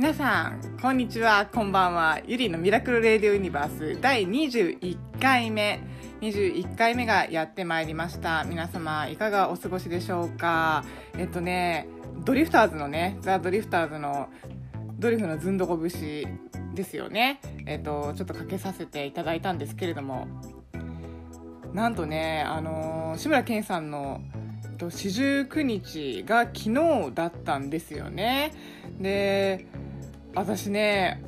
[0.00, 1.44] 皆さんこんにちは。
[1.52, 2.20] こんばんは。
[2.26, 5.82] ゆりのミラクルレディオユニバース第21回目。
[6.22, 8.44] 21回目がやってまいりました。
[8.44, 10.86] 皆様いかがお過ごしでしょうか？
[11.18, 11.86] えっとね
[12.24, 14.30] ドリフターズのねザ・ドリフターズの
[14.98, 16.26] ドリフのずんどこ節
[16.74, 17.38] ですよね。
[17.66, 20.26] えっとちょっとかけさせていただいたんですけれども。
[21.74, 24.22] なんとねあの、志村けんさんの
[24.88, 28.54] 四十九日が昨日だったんですよね。
[28.98, 29.66] で
[30.34, 31.22] 私ね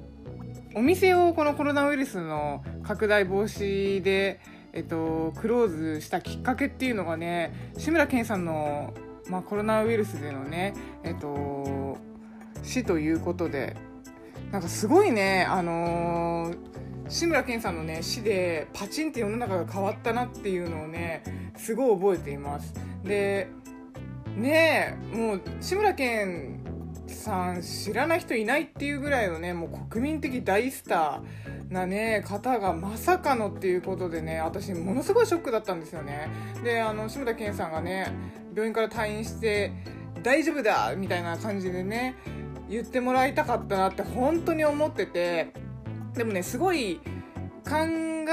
[0.74, 4.41] お店をこのコロナウイルスの拡大防止で、
[4.73, 8.95] えっと、クローズしたきっかけっていうのがね志村けんさんの、
[9.28, 11.98] まあ、コロナウイルスでのね、えっと、
[12.62, 13.77] 死ということで
[14.51, 16.56] なんかすごいね、あのー、
[17.09, 21.23] 志村けんさんのね死でパチンって世の中が変わったなっていうのをね
[21.56, 22.73] すごい覚えています。
[23.05, 23.48] で
[24.37, 26.62] ねえもう志村けん
[27.12, 36.28] さん知らない人いないっていうぐらいのねもう国民的大スターなね方がまさかのっていうことでね私ものすごいショックだったんですよね。
[36.64, 38.12] であの志村けんさんがね
[38.55, 39.72] 病院から退院して
[40.22, 42.16] 大丈夫だみたいな感じでね
[42.68, 45.52] 言ってもらいたかったなって本当に思ってて
[46.14, 47.00] でもねすごい
[47.64, 47.86] 考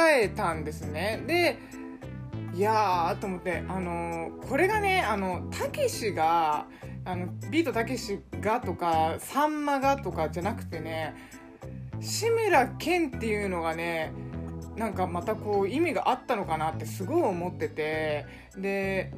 [0.09, 1.23] えたんですね。
[1.25, 1.57] で
[2.53, 6.65] いやーと思ってあのこれがねあのたけしが
[7.09, 11.15] あのビートたけしがとかさんまがとかじゃなくてね
[11.99, 14.13] 志村けんっていうのがね
[14.75, 19.11] なんかまたこう意味があったのかなってすごい思っててで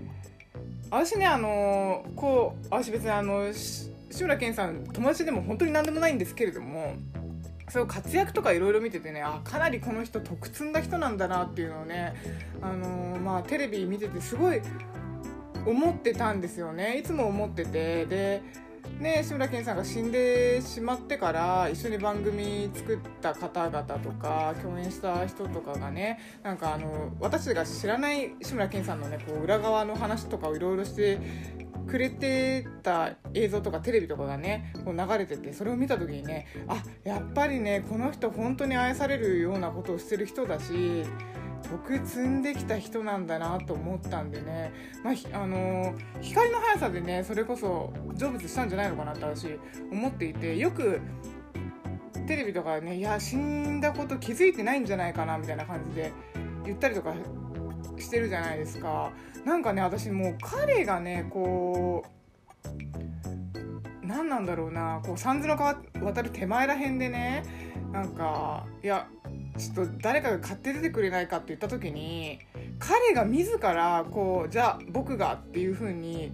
[0.89, 6.95] 私ねあのこう私別にあの志村けんさん友達でも本当に何でもないんですけれども
[7.67, 12.15] そう活躍とかいろいろ見ててねあかなりこの人得積んだ人なんだなっていうのをね
[12.61, 14.61] あのまあテレビ見ててすごい
[15.65, 16.97] 思ってたんですよね。
[16.97, 18.05] いつも思ってて。
[18.05, 18.41] で
[18.99, 31.19] ね、志村けんさんが死んでしまってから一緒に番組作った方々とか共演した人とかがねなんかあの私が知らない志村けんさんのねこう裏側の話とかをいろいろして
[31.87, 41.05] くれてた映像とかテレビとかがねこう流れててそれを見た時にねあやっぱりねこの人本当に愛されるようなことをしてる人だし
[41.63, 44.73] 徳積んできた人なんだなと思ったんでね、
[45.03, 49.59] まあ、あの光の速さでねそれこそ成仏したんじゃないのかなって私
[49.91, 51.01] 思っていてよく
[52.27, 56.13] テレビとかねいや死んだこと気づいてないんじゃないかなみたいな感じで
[56.63, 57.13] 言ったりとか
[57.97, 59.11] してるじゃないですか。
[59.45, 67.43] なんかね私もう彼がねこう何なんだろうなこう三途の川渡る手前らへんでね
[67.91, 69.07] なんかいや
[69.61, 72.39] ちょっと誰かが買って出てくれないかって言った時に
[72.79, 76.31] 彼が自らこうじゃあ僕がっていう風に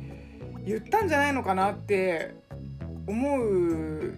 [0.65, 2.35] 言ったんじゃないのかなって
[3.05, 4.17] 思う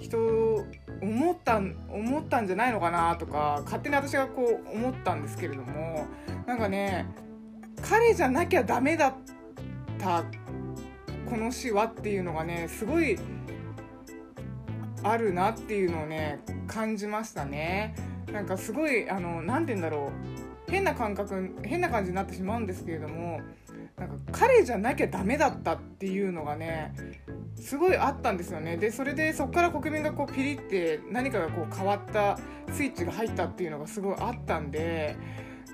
[0.00, 0.64] 人
[1.00, 6.06] 思った思ったんじゃないのかなとか勝手に私がこう思ったんですけれども
[6.46, 7.06] なんかね
[7.82, 9.14] 彼じゃなきゃダメだっ
[9.98, 10.24] た
[11.28, 13.18] この詩はっていうのがねすごい
[15.02, 17.94] あるなっていうのをね感じましたね。
[18.32, 20.10] なんかすごいあの何て言うんだろ
[20.68, 23.40] う変な感覚変な感じになってしまうんですけれども
[23.96, 26.94] なんか彼じゃなきゃダメだったっていうのがね
[27.54, 28.76] すごいあったんですよね。
[28.76, 32.38] でそれでそこから国民がこうピリって何かがこう変わった
[32.72, 35.16] スイッチが入ったっていうのがすごいあったんで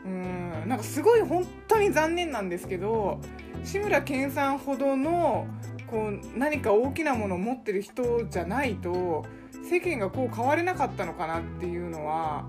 [0.04, 3.20] うんなんかすごい本当に残念なんですけど
[3.64, 5.46] 志村けんさんほどの
[5.86, 9.24] こう何か大きなものを持ってる人じゃないと
[9.62, 12.46] 世間がこう変われなかったのかなっていうのは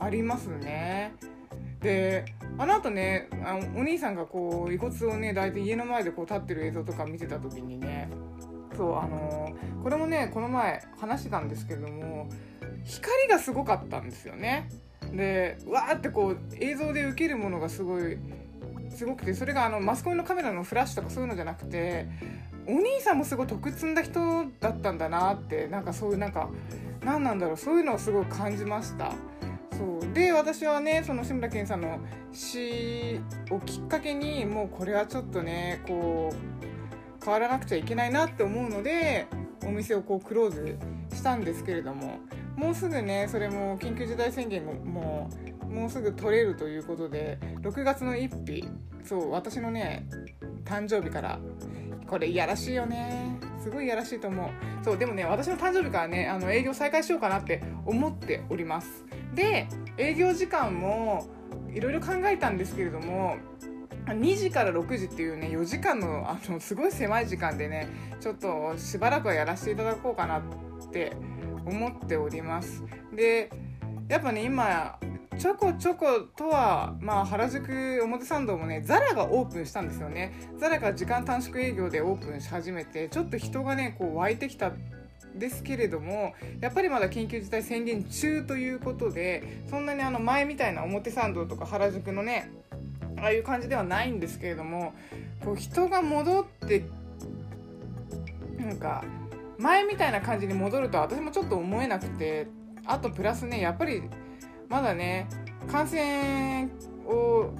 [0.00, 1.14] ありますね。
[1.80, 2.24] で
[2.58, 8.10] あの後ねあお兄さんがこう遺骨をね抱いて家の前でこう立ってる映像とか見てた時にね
[8.76, 12.28] そうあのー、これもねこの前話してたんですけども
[12.84, 14.68] 光がすごかったんですよね。
[15.12, 18.18] でわーってこう映像で受けるものがすごい
[18.90, 22.08] すごくてそれがあのマスコミのカメラのフラッシュとかそういうのじゃなくて
[22.68, 26.50] お兄さんもすごい得積んだ人だったんだなってなんかそういうなんか
[27.02, 29.12] 何なんだろうそういうのをすごい感じました。
[29.72, 30.12] そう。
[30.12, 31.98] で私はねその志村けんさんの
[32.32, 33.20] 詩
[33.50, 39.26] をきっかけにもうこれはちょっとねこう変わらなくちゃいけないなって思うので
[39.64, 40.78] お店をこうクローズ
[41.14, 42.18] したんですけれども
[42.56, 45.30] もうすぐねそれも緊急事態宣言もも
[45.62, 48.68] うもうすぐ取れるということで6月の1日
[49.04, 50.06] そう私のね
[50.64, 51.38] 誕生日から
[52.08, 53.38] これいやらしいよね。
[53.62, 54.48] すごいいやらしいと思う。
[54.84, 59.04] そうでもね私の誕生日からねあの営業再開しようかなって思っております。
[59.34, 61.26] で営業時間も
[61.72, 63.36] いろいろ考えたんですけれども
[64.06, 67.88] 2時から6時っていうね4時間のあのすごい狭い時間でね
[68.20, 70.42] ちょっとしばらくはやらせていただこうかなっ
[70.90, 71.12] て
[71.66, 72.82] 思っております。
[73.14, 73.50] で
[74.08, 74.98] やっぱね今
[75.38, 76.06] ちょこちょこ
[76.36, 80.32] とは、まあ、原宿表参道もねザラがオープンしたんですよね。
[80.58, 84.72] ザラが時間短縮営業でオープンし始めてちょっと人がねこう湧いてきた
[85.36, 92.50] ですけれどもやっぱりまだ緊急事態宣言中ということでそんなにあの前みたいな表参道とか原宿のね
[93.18, 94.94] ああいう感じではないんですけれども
[95.44, 96.84] こう人が戻って
[98.58, 99.04] なんか
[99.58, 102.48] 前みたいな感じに戻ると私もちょっと思えなくて
[102.86, 104.02] あとプラスねやっぱり
[104.68, 105.28] まだね
[105.70, 106.68] 感染
[107.06, 107.50] を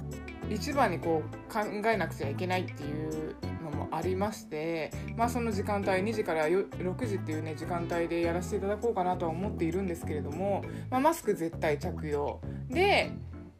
[0.49, 12.39] 一番にこう考えなくちゃいけないっていうのもありましてまあその時間帯2時から6時っていうね時間帯でやらせていただこうかなとは思っているんですけれども、まあ、マスク絶対着用。
[12.69, 13.11] で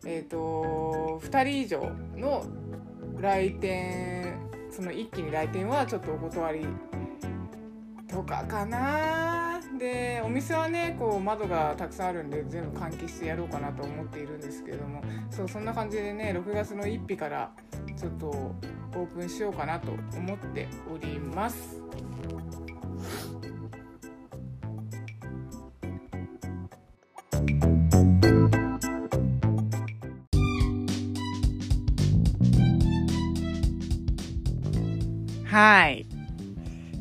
[0.06, 2.46] えっ、ー、と2人以上の
[3.20, 4.40] 来店
[4.72, 6.66] その一気に来店はちょっとお断り
[8.08, 9.49] とかかな
[9.80, 17.52] でお店はねこう窓がたくさんあるんで全部換気してやろうかなと思っているんですけれどもそうそんな感じでね6月の1日から
[17.98, 21.82] ちょっとオープンしようかなと思っております。
[35.46, 36.09] はい。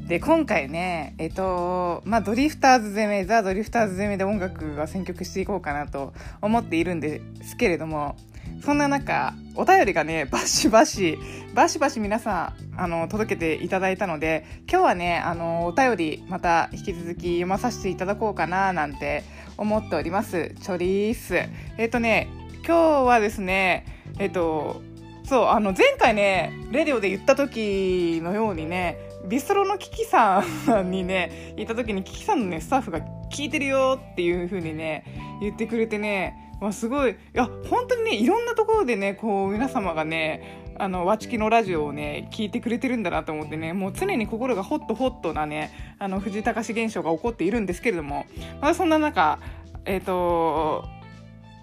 [0.09, 8.17] で、今回ね、えっと、まあ、ドリフターズ攻め、ザ・ドリフターズ攻めで音楽は選曲していこうかなと思っているんですけれども、
[8.65, 11.19] そんな中、お便りがね、バシバシ、
[11.55, 19.25] バシバシ皆さん、あの、届けていただいたので、今日はね、あの、お便り、また引き続き読まさせていただこうかな、なんて
[19.59, 20.55] 思っております。
[20.63, 21.39] チョリース。
[21.77, 22.29] えっとね、
[22.67, 23.85] 今日はですね、
[24.19, 24.81] えっと、
[25.29, 30.43] そうあの前回ねレディオで言った時のようにねビストロのキキさ
[30.83, 48.27] んにねいた時にキキさんのねスタッフが聞いてるよっていう風にね言ってくれてね、まあ、すごいいや本当にねいろんなところでねこう皆様がねあのわちきのラジオをね聞いてくれてるんだなと思ってねもう常に心がホットホットなねあの藤井隆現象が起こっているんですけれども、
[48.61, 49.39] まあ、そんな中
[49.85, 50.85] えっ、ー、と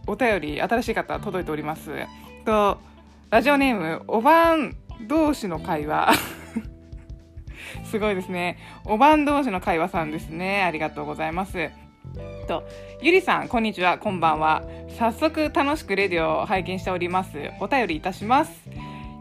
[0.08, 1.92] お便り新しい方届いております
[2.46, 2.78] と
[3.32, 4.78] ラジオネーム、おばん
[5.08, 6.14] 同士の会話。
[7.86, 8.58] すごいですね。
[8.86, 10.64] おばん同士の会話さんですね。
[10.64, 11.70] ありがとうございます。
[12.48, 12.64] と、
[13.02, 14.64] ゆりさん、こんにちは、こんばんは。
[14.98, 17.32] 早速楽しくレディオを拝見しております。
[17.60, 18.70] お便りいたします。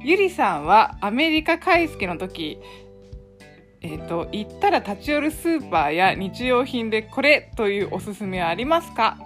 [0.02, 2.58] ゆりさんはアメリカ買い付けの時、
[3.80, 9.18] えっ、ー、と、行ったら立ち寄るスーパーや日用品でこれというおすすめはありますか？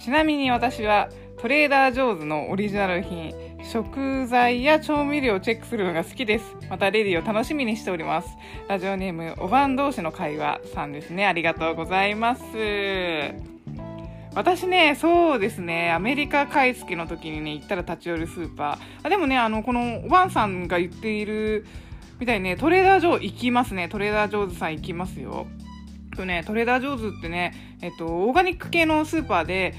[0.00, 1.08] ちなみに私は
[1.38, 3.34] トレーダー・ジョーズのオリジナル品、
[3.64, 6.56] 食材や調味料をチェックするのが好きです。
[6.68, 8.28] またレディを楽しみにしております。
[8.68, 11.26] ラジオネーム、おばん同士の会話さんですね。
[11.26, 12.42] ありがとうございます。
[14.34, 19.06] 私ね、そうですね、アメリカ買い付けの時にね、行ったら立ち寄るスーパー。
[19.06, 21.64] あでもね、あの、このおばんさんが言っている
[22.18, 23.88] みたいにね、トレーダー上行きますね。
[23.88, 25.46] トレーダー上手さん行きますよ。
[26.16, 29.74] とね、トレーダー上手ってね、えっと、オーガニック系のスーパーで、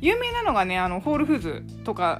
[0.00, 2.18] 有名なのがね、あの、ホールフーズとか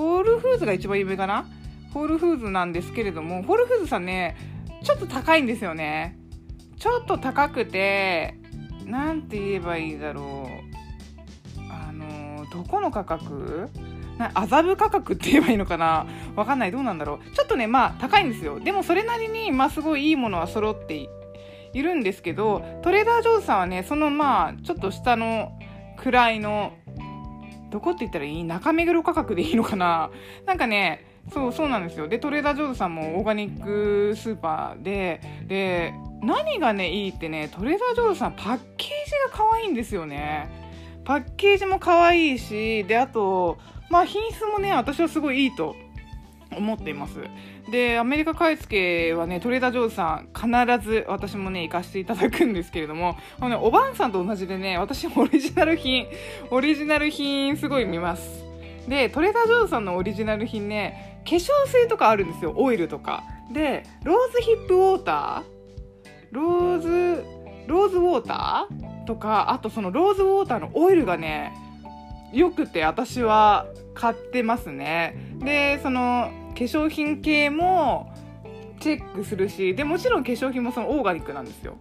[0.00, 1.44] ホールフーズが一番有名かな？
[1.92, 4.34] ホールフーズなんですけれども、ホールフーズさんね、
[4.82, 6.18] ちょっと高いんですよね。
[6.78, 8.34] ちょっと高くて、
[8.86, 11.60] なんて言えばいいだろう。
[11.70, 13.68] あの、どこの価格？
[14.32, 16.06] 麻布価格って言えばいいのかな？
[16.34, 16.72] わかんない。
[16.72, 17.36] どうなんだろう。
[17.36, 18.58] ちょっとね、まあ高いんですよ。
[18.58, 21.10] でもそれなりに、まあすごいいいものは揃って
[21.74, 25.52] いるんですけど、トレーダー・ジョーズさんはね、そのまあ、ちょっと下の
[26.02, 26.72] 位の
[27.70, 28.44] どこって言ったらいい？
[28.44, 30.10] 中目黒価格でいいのかな？
[30.46, 32.08] なんかね、そうそうなんですよ。
[32.08, 40.48] で、トレーダー・ジョーズさんもオーガニックスーパーで、で、何がね、いいってね、トレーダー・ジョーズさんパッケージが可愛いんですよね。
[41.04, 43.58] パッケージも可愛いし、で、あと、
[43.88, 45.74] まあ品質もね、私はすごいいいと
[46.56, 47.20] 思っています。
[47.70, 50.48] で、アメリカ買い付けはね、トレーダー・ジョーズさん、必
[50.84, 56.06] ず私もね、行かせていただくんですけれども、あのね、おばんさんと同じでね、私オリジナル品、
[56.50, 58.44] オリジナル品すごい見ます。
[58.88, 63.24] で、トレーダー・ジョーズさんのオリジナル品ね、化粧水とかあるんですよ、オイルとか。
[63.52, 65.60] で、ローズヒップウォーター
[66.32, 67.24] ローズ、
[67.66, 71.52] ローズウォーターとか、あとそのローズウォーターのオイルがね、
[72.32, 75.16] よくて私は買ってますね。
[75.40, 78.12] で、その化粧品系も
[78.80, 81.76] チェックするし、で、もちろん化粧品もそのオーガニックなんですよ。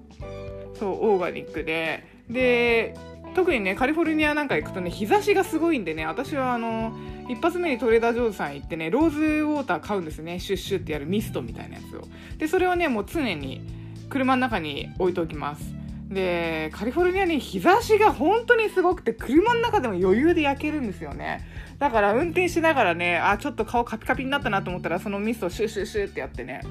[0.80, 2.04] そう、オーガニックで。
[2.30, 2.96] で、
[3.36, 6.94] 特にねカリフォルニアなんか行くとね日差しがすごいんでね私はあの
[7.30, 12.08] 一発目にトレーダー・ジョーズさん行ってねローズウォーター買うんですねシュッシュってやるミストみたいなやつを
[12.38, 13.62] でそれをねもう常に
[14.10, 15.79] 車の中に置いておきます
[16.10, 21.46] でカリフォルニアに日差しが本当にすごくて車の中でも余裕で焼けるんですよね。
[21.78, 26.62] だから運転しながらねあちょっと顔カピカピになったなと思ったらそのミストをシュッシュッシューってやってね。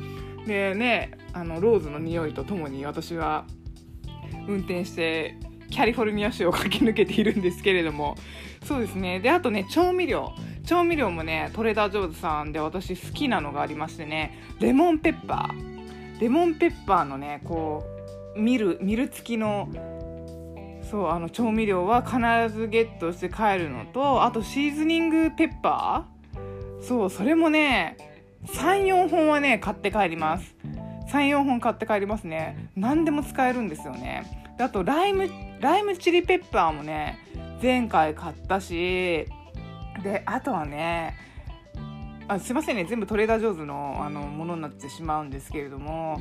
[0.45, 3.47] でねあのローズの匂いとともに私は
[4.49, 5.37] 運転して
[5.71, 8.16] キャリフォルニア州を駆け抜けているんですけれども。
[8.64, 9.21] そうですね。
[9.21, 10.33] であとね調味料。
[10.66, 14.37] 調味料もねトレーダー・ジョーズさんで私好きなのがありましてね。
[14.59, 16.21] レモンペッパー。
[16.21, 17.98] レモンペッパーのねこう
[18.38, 19.68] ミルミル付きの
[20.90, 22.16] そうあの調味料は必
[22.57, 26.83] ずゲットして帰るのとあとシーズニングペッパー？
[26.83, 27.97] そうそれもね
[28.47, 30.57] 34本はね買って帰ります。
[31.11, 32.71] 34本買って帰りますね。
[32.76, 34.47] 何でも使えるんですよね。
[34.59, 35.28] あとライム
[35.61, 37.18] ライムチリペッパーもね
[37.62, 39.26] 前回買ったし
[40.02, 41.16] であとはね
[42.28, 46.21] あすいませんね全部トレーダー・ジョーズのあのものになってしまうんですけれども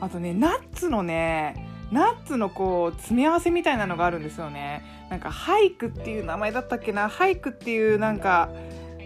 [0.00, 4.82] あとねナッツのねナッツのこう詰め合わせみたいなのがあるんですよね。
[5.10, 7.08] なんかハイクっていう名前だったっけな？
[7.08, 8.50] ハイクっていうなんか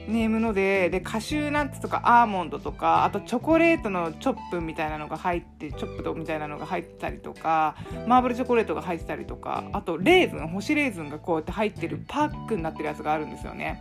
[0.09, 7.77] ネームのででカシューナッツとかアーモンドとかあとチョコレートのチョップみたいなのが入ってチョップとみたいなのが入ってたりとか
[8.09, 13.81] マーブルチョコレートが入ってたりとかあとレーズン干しレーズンがこうやって入ってるパックになってるやつがあるんですよね。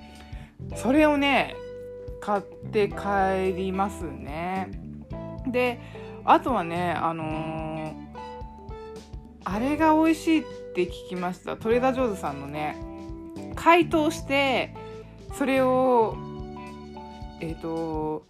[0.75, 1.55] それをね
[2.21, 2.41] 買っ
[2.71, 4.69] て帰りますね。
[5.47, 5.79] で
[6.25, 7.93] あとはねあのー、
[9.43, 11.57] あれが美味しいって聞きました。
[11.57, 12.77] トレーダー・ジョーズさんのね
[13.55, 14.73] 解凍して
[15.33, 16.15] それを
[17.39, 18.25] えっ、ー、と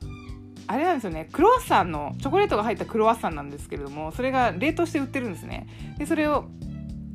[0.67, 1.27] あれなんですよね。
[1.31, 5.67] クロワッサンのチョコレートが入ったクロワッサンなんですけれどもそれが冷凍して売ってるんですね。
[5.97, 6.45] でそれを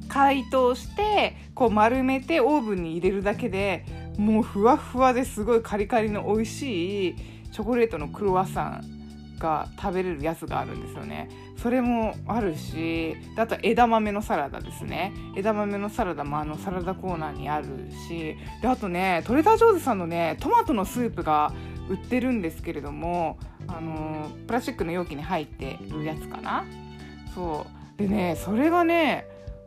[0.09, 3.85] 解凍してこう丸めてオーブンに入れるだけで
[4.19, 7.17] もうふわふわですごいカリカリの美味しい
[7.51, 8.96] チョコレートのクロワッサン
[9.39, 11.29] が食べれるやつがあるんですよね。
[11.57, 15.13] それもあるしあと枝豆のサラダですね。
[15.37, 21.53] 枝豆のサラダもあのサラダコーナーにあるしであとねトレダー・ジョーズさんのねトマトのスープが
[21.89, 23.39] 売ってるんですけれども
[23.69, 26.65] あのプラスチックの容器に入ってるやつかな。
[27.35, 27.67] そ
[27.97, 27.99] う。
[27.99, 29.27] でねそれがね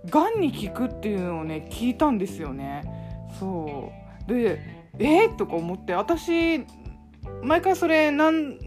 [0.10, 2.84] がんに効くっていうのをね聞いたんですよね。
[3.40, 3.92] そ
[4.28, 4.32] う。
[4.32, 6.66] でえー、とか思って私
[7.42, 8.58] 毎回それなん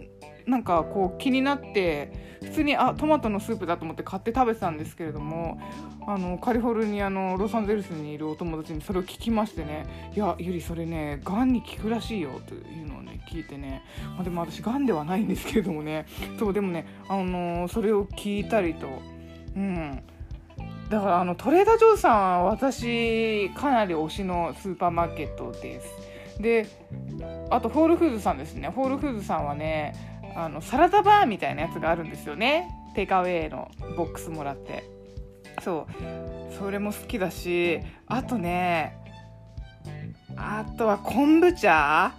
[0.46, 5.60] なんかこう気になって普通にあトマトのスープだと思って買って食べてたんですけれども
[6.06, 13.82] あのカリフォルニアのロサンゼルスにいるお友達にそれを聞きましてね「いやゆりそれねがんに効くらしいよ」というのをね聞いてね、
[14.16, 16.06] まあ、でも私がんではないんですけれどもね
[16.38, 18.88] そうでもね、あのー、それを聞いたりと
[19.56, 20.02] うん
[20.88, 26.12] だからあのトレーダー・ジョーさんは私かなり推しのスーパーマーケットです。
[26.38, 26.66] で
[27.50, 32.68] あとホールフーズさんですねホールフーズさんはねあのサラダバーみたいなやつがあるんですよね。
[32.94, 34.84] テイクアウェイのボックスもらって。
[35.62, 36.56] そう。
[36.58, 38.96] それも好きだしあとね
[40.36, 42.14] あとは昆布茶。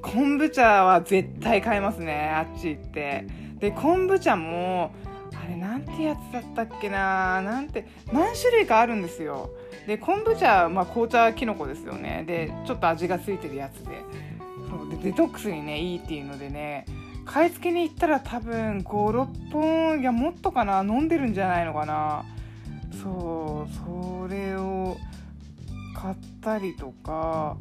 [0.00, 3.26] 昆布茶は絶対買いますねあっち行って。
[3.58, 4.94] で昆布茶も
[5.34, 7.40] あれなんてやつだったっけな。
[7.42, 9.50] なんて何種類かあるんですよ。
[9.86, 12.24] で昆布茶、まあ、紅茶きのこですよね。
[12.26, 14.02] でちょっと味がついてるやつで。
[14.78, 16.86] そうでデトックスにねいいっていうのでね
[17.24, 22.24] 買い付けに行ったら多分56本いやもっとかな飲んでるんじゃないのかな。
[23.02, 24.96] そうそれを
[25.94, 27.56] 買ったりとか。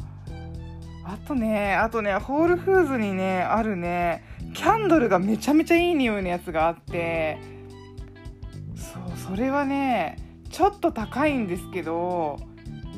[1.04, 7.38] あとねあとねホールフーズにねあるねキャンドルがめちゃめちゃいい匂いのやつがあって。
[8.76, 10.18] そうそれはね
[10.50, 12.38] ちょっと高いんですけど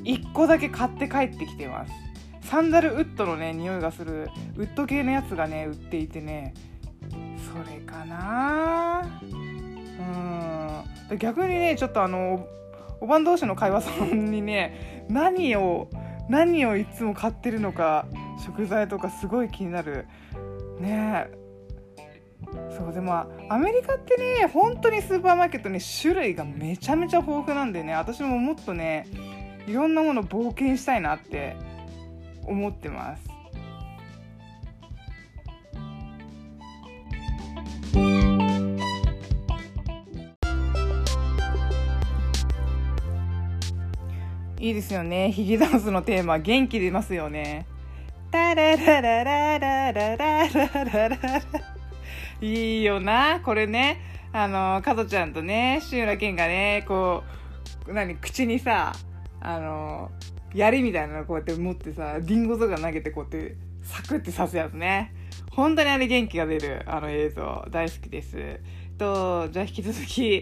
[0.04, 2.09] 1個だけ買って帰ってきてます。
[2.50, 4.28] サンダルウッドのね匂いがする
[4.58, 6.56] ウッド系のやつがね売っていてね。
[7.38, 9.22] それかな。
[11.12, 11.18] うん。
[11.20, 12.48] 逆にねちょっとあの
[13.02, 15.92] おばん同士の会話さんにね何を
[16.28, 18.08] 何をいつも買ってるのか
[18.44, 20.08] 食材とかすごい気になる。
[20.80, 21.30] ね。
[22.76, 29.06] そうでもアメリカってね本当にスーパーマーケットね種類がめちゃめちゃ豊富なんでね私ももっとね
[29.68, 31.56] いろんなもの冒険したいなって
[32.50, 33.30] 思ってます
[44.62, 45.32] いいですよね。
[45.32, 47.66] ヒゲダンスのテーマ、元気出ますよね。
[48.30, 51.18] タララララララララララ
[52.42, 53.40] いいよな。
[53.40, 54.02] これね、
[54.34, 57.24] あの、かぞちゃんとね、志村けんがね、こ
[57.88, 58.92] う、何、口にさ、
[59.40, 60.12] あの
[60.54, 65.14] 槍みたいなのこうやって持ってさリンゴとか投げてこうやってサクって刺すやつね。
[65.52, 67.66] 本当にあれ元気が出るあの映像。
[67.70, 68.60] 大好きです。
[68.98, 70.42] とじゃあ引き続き、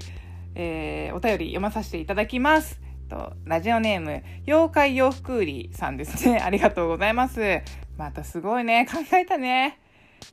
[0.55, 2.79] えー、お便り読まさせていただきます。
[3.09, 6.39] とラジオネーム妖怪洋服売りさんですね。
[6.43, 7.61] ありがとうございます。
[7.97, 8.85] またすごいね。
[8.85, 9.79] 考えたね。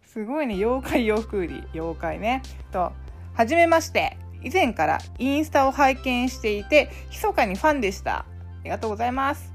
[0.07, 0.55] すごいね。
[0.55, 1.65] 妖怪洋服売り。
[1.73, 2.43] 妖怪ね。
[2.73, 2.93] と
[3.35, 4.17] はじめまして。
[4.43, 8.19] 以前からインスタを拝見していて密かにファンでした。
[8.19, 8.27] あ
[8.63, 9.54] りがとうございます。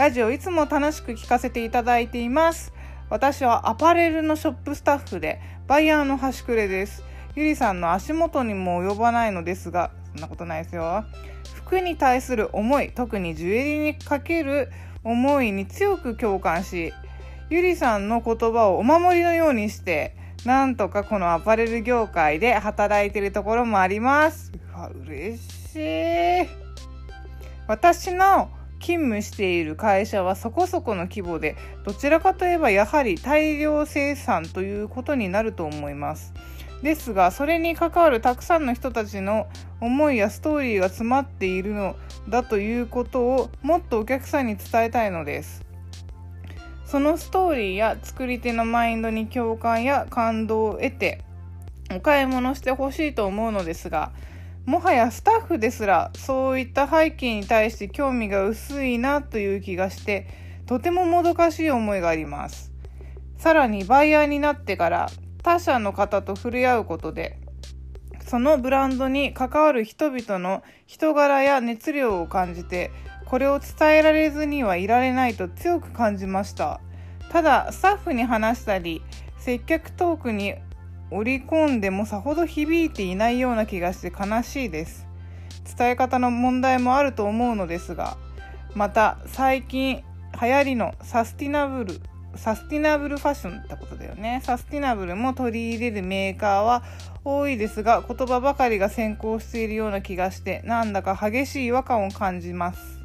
[0.00, 2.72] ラジオいつも楽しく聞かせていただいています。
[3.10, 7.04] 私はアパレルのショップスタッフでバイヤーの端くれです。
[7.34, 11.04] ゆりさんの足元にも及ばないのですがそんなことないですよ。
[11.52, 14.70] 服に対する思い特にジュエリーにかける
[15.04, 16.94] 思いに強く共感し
[17.50, 20.16] ゆりさんの言葉をお守りのようにして
[20.46, 24.50] なんとかこのアパレル業界で働いてるところもあります。
[24.72, 26.48] うわ嬉しい。
[27.66, 28.48] 私の
[28.80, 36.32] 勤務している会社はそこそこの規模でどちらかといえばやはり大量生産ということになると思います。
[36.82, 39.46] ですがそれに関わるたくさんの人たちの
[39.80, 41.94] 思いやストーリーが詰まっているの
[42.28, 45.62] だということをもっとお客さんに伝えたいのです。
[46.86, 51.22] そのストーリーや作り手のマインドに共感や感動を得て
[51.94, 54.10] お買い物してほしいと思うのですが
[54.66, 60.28] もはやスタッフですらそういった背景に対して興味が薄いなという気がして
[60.66, 62.70] とてももどかしい思いがあります。
[63.36, 65.08] さらにバイヤーになってから
[65.42, 67.38] 他社の方と触れ合うことで
[68.26, 72.92] そのブランドに関わる人々の人柄や熱量を感じて
[73.24, 76.80] これを伝えられずにはいられないと強く感じました。
[77.30, 79.02] ただスタッフに話したり
[79.38, 80.54] 接客トークに
[81.10, 85.06] 織り込んでもさほど響いていないような気がして悲しいです。
[85.76, 88.16] 伝え方の問題もあると思うのですが
[88.74, 90.02] また最近
[90.40, 92.00] 流行りのサスティナブル
[92.36, 94.40] サスティナブルファッションってことだよね。
[94.44, 96.84] サスティナブルも取り入れるメーカーは
[97.24, 103.00] 多いですが言葉ばかりが先行しているような気がしてなんだか激しい違和感を感じます。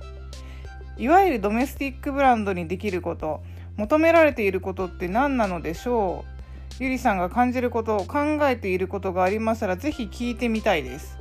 [0.98, 3.42] いわゆるドメスティックブランドにできること
[3.78, 6.35] 求められていることって何なのでしょう？
[6.80, 11.18] ゆりさんが感じること考えていることがありましたらぜひ聞いてみたいです。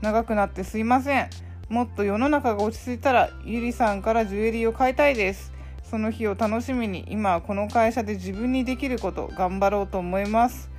[0.00, 1.30] 長くなってすいません。
[1.68, 5.52] もっと世の中が落ち着いたらゆりさんからジュエリーを買いたいです。
[5.82, 10.70] その日を楽しみに今はこの会社で自分にできること頑張ろうと思います。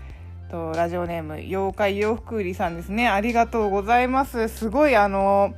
[0.49, 3.07] とラジオネーム妖怪洋服売りさんですね。
[3.07, 4.47] ありがとうございます。
[4.47, 5.53] すごいあの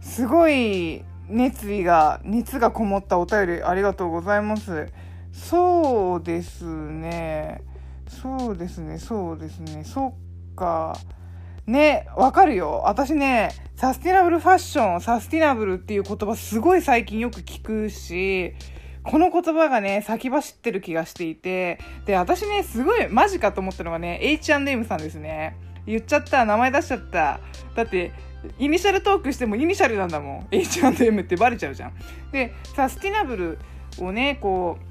[0.00, 4.88] すごい熱意が熱がこもったお便りありがとうございます。
[5.38, 7.62] そうですね
[8.08, 10.98] そうですねそうですねそっか
[11.66, 18.54] ねわかるよ私ねサスティナブルファッションサスティナブルっていう言葉すごい最近よく聞くし
[19.04, 25.56] この言葉がね、先走ってる気がしていて、で、私ね、すごいマジかと思ったのがね、H&M さんですね。
[25.86, 27.40] 言っちゃった、名前出しちゃった。
[27.74, 28.12] だって、
[28.58, 30.48] イニシャルトークしてもイニシャルなんだもん。
[30.50, 31.94] H&M ってバレちゃうじゃん。
[32.32, 33.58] で、サスティナブル
[33.98, 34.87] をね、こう、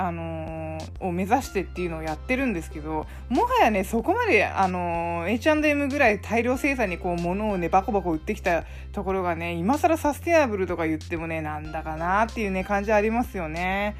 [0.00, 13.96] あのー、を目指してっていうのをやってるんですけどもはやねそこまで、あのー、H&M ぐらい大量生産にこう物をねバコバコ売ってきたところがね今更サステナブルとか言ってもねなんだかなっていうね感じありますよね。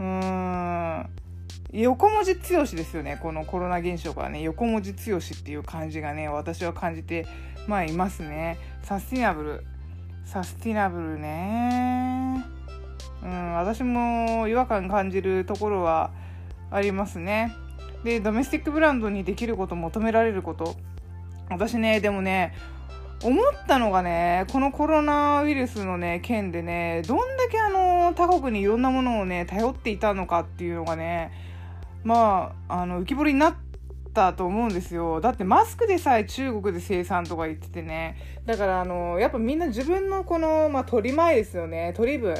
[0.00, 1.10] うーん。
[1.70, 4.42] 横文字強しですよねこのコロナ現象からね。
[4.42, 7.26] 横文字強しっていう感じがね私は感じて
[7.66, 8.58] まあいますね。
[8.82, 9.64] サスティナブル。
[10.28, 11.97] サスティナブルね、
[13.58, 16.10] 私も違和感感じるところは
[16.70, 17.54] ありますね。
[18.04, 20.76] で、ドメスティックブランドにできること、求められること。
[21.50, 22.54] 私ね、でもね、
[23.24, 31.32] 思ったのがね、このコロナウイルスのね、件でね、どんだけあの、他国にいろんなものをね、頼っていたのかっていうのがね、
[32.04, 33.54] まあ、あの、浮き彫りになっ
[34.14, 35.20] たと思うんですよ。
[35.20, 38.16] だってマスクでさえ中国で生産とか言っててね。
[38.46, 41.92] だからあの、やっぱみんな自分のこの、まあ、取り前ですよね。
[41.96, 42.36] 取り分。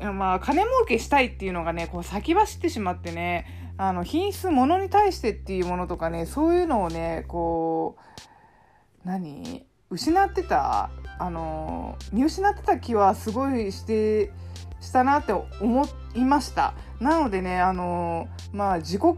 [0.00, 3.46] まあ、金儲けしたいっていうのがね、こう先走ってしまってね、
[3.78, 9.66] あの、品質、物に対してっていうものとかね、そういうのをね、こう、何？
[9.88, 14.32] 失ってた、あの、見失ってた気はすごいして、
[14.80, 16.74] したなって思いました。
[17.00, 19.14] なのでね、あの、まあ、自国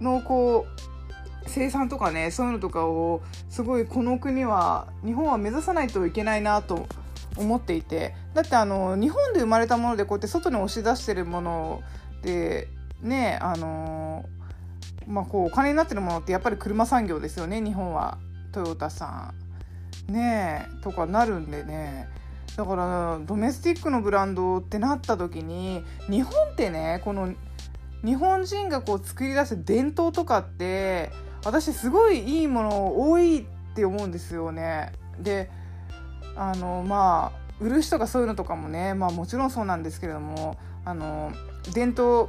[0.00, 6.86] のこう、生産とかね、そういうのとかを、すごいこの国は、日本は目指さないといけないなと
[7.36, 11.82] 思っていてだってあの日本で生まれたものでこうやって外に押し出してるもの
[12.22, 12.68] で
[13.02, 14.24] ねあの
[15.06, 18.18] まあこうお金になってるものってやっぱり車産業ですよね日本は。
[18.52, 19.32] トヨタさ
[20.08, 20.12] ん。
[20.12, 22.08] ねえとかなるんでね。
[22.56, 27.32] だからドメスティックのブランドってなった時に日本ってねこの
[28.04, 31.10] 日本人がこう作り出す伝統とかって
[31.44, 34.92] 私すごいいいもの多いって思うんですよね。
[35.18, 35.50] で
[36.36, 41.32] あのまあ売る人がそういうのとかもね、まあ、もちろんそうなんですけれどもあの
[41.74, 42.28] 伝統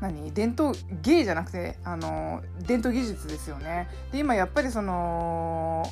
[0.00, 0.32] 何？
[0.32, 0.72] 伝統
[1.02, 3.88] 芸じゃなくてあの伝統技術ですよね。
[4.12, 5.84] で今やっぱりその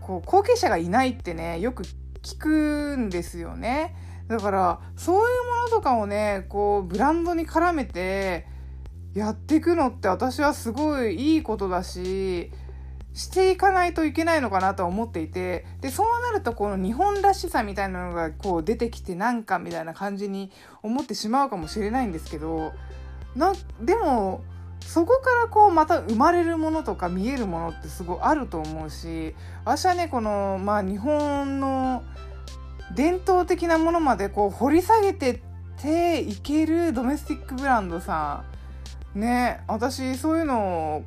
[0.00, 1.84] こう後継者がいないってねよく
[2.22, 3.94] 聞くんですよね。
[4.28, 8.46] だからそういうものとかをねこうブランドに絡めて
[9.14, 12.52] やっていくのって私はすごいいいことだし
[13.18, 20.52] していかないといけないのかなとは思っていてでそうなるとこの日本らしさみたいなのがこう出てきてなんかみたいな感じに
[20.84, 22.72] 思ってしまうかもしれないんですけど
[23.34, 24.44] なでも
[24.82, 32.04] そこからこうまた生まれるものとか見えるものってすごいあると思うし私はねこのまあ日本の
[32.94, 35.40] 伝統的なものまでこう掘り下げてっ
[35.82, 38.44] ていけるドメスティックブランドさ
[39.16, 41.02] んね私そういうの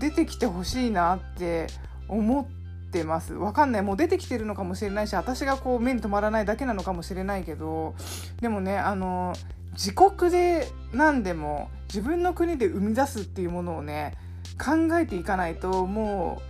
[0.00, 1.68] 出てきてほしいなって
[2.08, 3.34] 思ってます。
[3.34, 3.82] わかんない。
[3.82, 7.94] もう出てきてるのかもしれないし私がこう目に留まらないだけなのかもしれないけど
[8.40, 9.34] でもねあの
[9.74, 14.14] 自国で何でも自分の国で生み出すっていうものをね
[14.58, 16.42] 考えていかないとも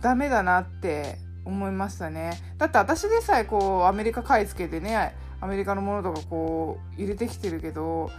[0.00, 2.38] うダメだなって思いましたね。
[2.58, 8.10] だって私でさえこうアメリカ買い付けてねアメリカのものとかこう入れてきてるけど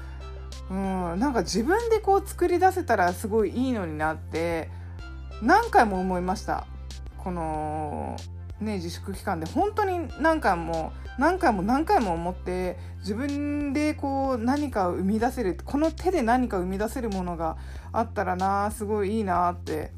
[0.70, 4.70] うん、なんか自分でこう作り出せたらすごいいいのになって
[5.42, 6.66] 何回も思いました
[7.18, 8.18] この
[8.60, 17.58] ね自粛期間で本当に何回も何回も何回も思って自分でこう何かを生み出せるこの手で何か生み出せるものが
[17.92, 19.92] あったらなすごいいいなって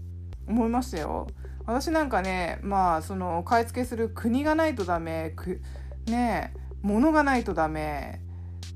[0.47, 1.27] 思いましたよ。
[1.65, 5.61] 私なんかねまあその買い付けする国がないとダメく
[6.07, 8.21] ね物がないとダメ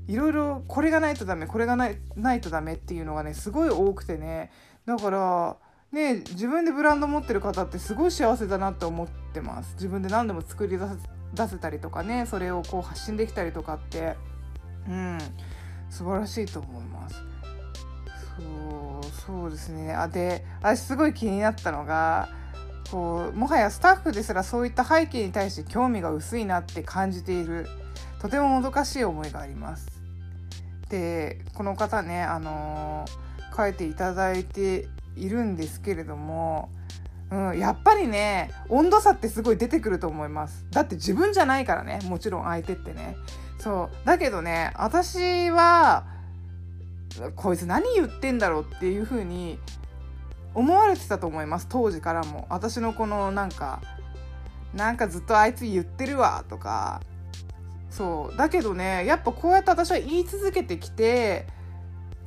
[0.06, 4.50] いろいろこれがないとダメこれがないないとダメっていうのがねすごい多くてね。
[4.86, 5.56] だから
[5.92, 9.74] ね自分でブランド持ってる方ってすごい幸せだなって思ってます。
[9.74, 10.96] 自分で何でも作り出せ
[11.34, 14.16] 出せたりとかねそれをこう発信できたりとかって。
[14.88, 15.18] うん。
[15.90, 17.22] 素晴らしいと思います。
[18.36, 19.94] そうそうですね。
[19.94, 22.28] あで私すごい気になったのが
[22.90, 27.68] こうもはやスタッフですらそういった背景に対して興味が薄いなって感じている
[28.20, 29.93] とてももどかしい思いがあります。
[30.88, 36.70] でこの方ねあのー、書いていただいているんですけれども、
[37.30, 40.66] うん、やっぱりね温度差ってすごい出てくると思います。
[40.70, 43.16] だって自分じゃないからねもちろん相手ってね。
[43.58, 46.04] そうだけどね私は
[47.36, 49.58] こいつ何言ってんだろうっていう風に
[50.52, 52.46] 思われてたと思います当時からも。
[52.50, 53.80] 私のこのなんか
[54.74, 57.00] なんかずっとあいつ言ってるわとか
[57.96, 61.46] そうだけどねやっぱこうやって私は言い続けてきて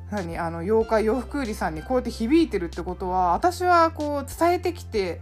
[0.09, 5.19] 何あの妖怪洋服売りさんにこうやって響いてるってことは私はこう伝えてきて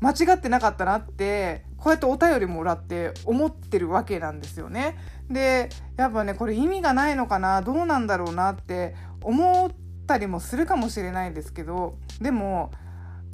[0.00, 4.98] 間違ってなかったなってこうやってお便りもらって思ってるわけなんですよね。
[5.30, 9.70] でやっぱねこれ意味がないのかなどうなんだろうなって思っ
[10.06, 12.72] たりもするかもしれないんですけどでも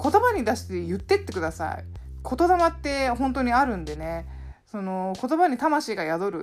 [0.01, 1.83] 言葉に出して言ってってください。
[2.23, 4.38] 言霊って本当にあるんでね
[4.71, 6.41] その言葉に魂が宿る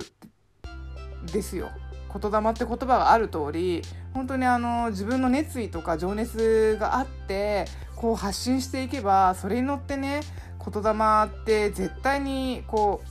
[1.31, 1.69] ですよ。
[2.13, 3.81] 言霊って言葉がある通り
[4.13, 10.21] 本当にあの自分の熱意とか情熱があってこう発信していけばそれに乗ってね
[10.59, 10.91] 言霊
[11.25, 13.01] って絶対にこ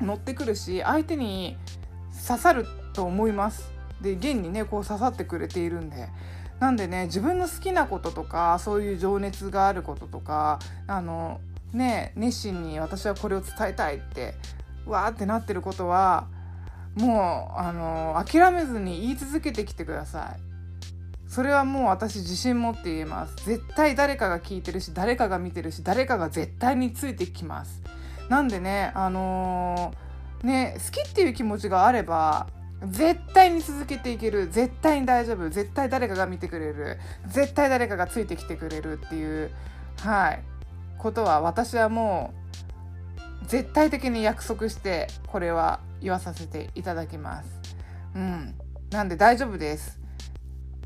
[0.00, 1.56] う乗ってくるし相手に
[2.26, 3.70] 刺さると思います。
[4.00, 6.08] で現にねこう刺さってくれているんで。
[6.60, 11.40] なんでね自分の好きなこととかそういう情熱があることとかあの
[11.72, 14.34] ね熱心に私はこれを伝えたいって
[14.86, 16.26] わーってなってることは
[16.94, 20.52] もうあの諦めずに言い続けてきてください。
[21.28, 23.36] それはもう私自信持って言えます。
[23.46, 27.80] 絶対誰かが聞いてるし誰かが見てるし誰かが絶対についてきます。
[28.28, 32.48] なんでねあのー、ね好きっていう気持ちがあれば
[32.86, 34.48] 絶対に続けていける。
[34.48, 35.48] 絶対に大丈夫。
[35.48, 36.98] 絶対誰かが見てくれる。
[37.28, 39.50] 絶対誰かがついてきてくれるっていう
[40.00, 40.42] はい。
[41.02, 42.32] ことは私はも
[43.42, 47.48] う絶対的に約束してこれは言わさせていただきます。
[48.14, 48.54] うん、
[48.90, 49.98] なんで大丈夫です。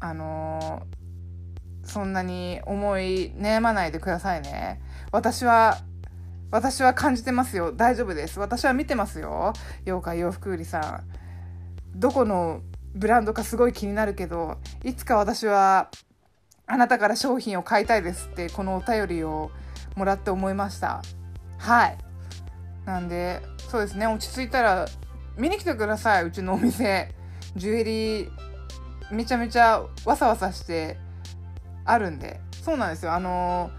[0.00, 4.80] あのー、そんなに思い悩まないでくださいね。
[5.12, 5.78] 私は
[6.50, 7.72] 私は感じてますよ。
[7.72, 8.40] 大丈夫です。
[8.40, 9.52] 私は見てますよ。
[9.84, 11.98] 妖怪洋服売りさん。
[11.98, 12.62] どこの
[12.94, 15.90] ブランドかすごい気になるけど、いつか私は
[16.66, 19.50] あなたから商品を買いたいですってこのお便りを
[19.96, 21.02] もらって思いました。
[21.58, 21.98] はい。
[22.84, 24.06] なんでそうですね。
[24.06, 24.86] 落ち着いたら
[25.36, 26.24] 見に来てください。
[26.24, 27.12] うちのお店。
[27.56, 28.30] ジュエリー
[29.10, 30.98] めちゃめちゃわさわさして
[31.84, 32.40] あるんで。
[32.62, 33.12] そうなんですよ。
[33.12, 33.70] あの、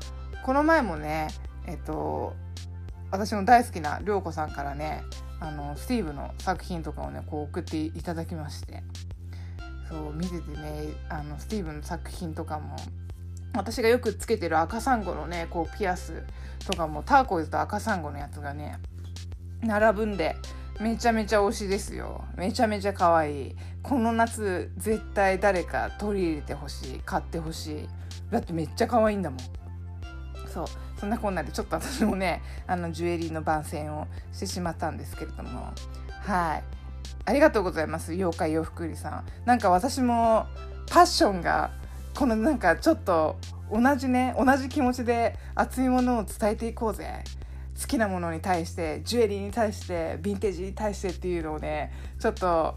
[0.43, 1.27] この前もね
[1.65, 2.33] えっと
[3.11, 5.03] 私の大好きな涼子さんからね
[5.41, 8.81] あのスティーブの作品とかをねこう送っていただきまして。
[9.89, 12.75] そう見ててねあのスティーブの作品とかも
[13.57, 16.23] 私がよくつけてる赤サンゴのねこうピアス
[16.65, 18.79] とかもターコイズと赤サンゴのやつがね
[19.61, 20.35] 並ぶんで
[20.79, 22.23] めちゃめちゃ推しですよ。
[22.35, 23.55] めちゃめちゃ可愛い。
[23.81, 27.01] この夏絶対誰か取り入れてほしい。
[27.03, 27.89] 買ってほしい。
[28.29, 29.39] だってめっちゃ可愛いんだもん。
[30.53, 30.65] そう。
[30.99, 35.73] そんなこんなでちょっと私もねあのジュエリーの番宣をしてしまったんですけれども。
[36.21, 36.63] はい。
[37.25, 38.11] ありがとうございます。
[38.11, 39.25] 妖怪洋服売りさん。
[39.45, 40.45] なんか私も
[40.91, 41.71] パッションが
[42.17, 43.37] このなんかちょっと
[43.71, 47.23] 同じね同じ気持ちで熱いものを伝えていこうぜ。
[47.79, 52.73] 好きなものに対してジュエリーに対してヴィンテージに対してっていうのをねちょっと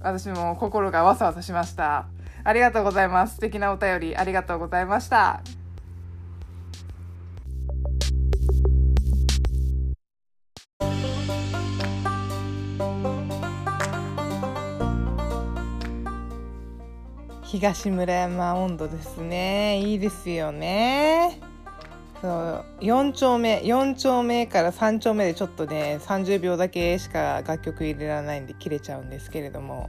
[0.00, 2.06] 私も心がわさわさしました。
[2.44, 3.34] ありがとうございます。
[3.34, 5.42] 素敵なお便りありがとうございました。
[17.50, 19.80] 東村山温度ですね。
[19.80, 21.40] いいですよね。
[22.20, 29.88] そう4丁目4丁目から3丁目でちょっとね30秒だけしか楽曲入れられないんで切れちゃうんですけれども。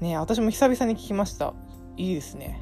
[0.00, 1.54] ね私も久々に聞きました。
[1.96, 2.60] いいですね。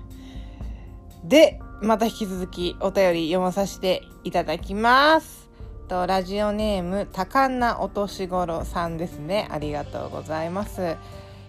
[1.24, 5.50] でまた引き続きお便り読まさせていただきます。
[5.88, 9.48] とラジオネーム多感なお年頃さんですね。
[9.50, 10.96] ありがとうございます。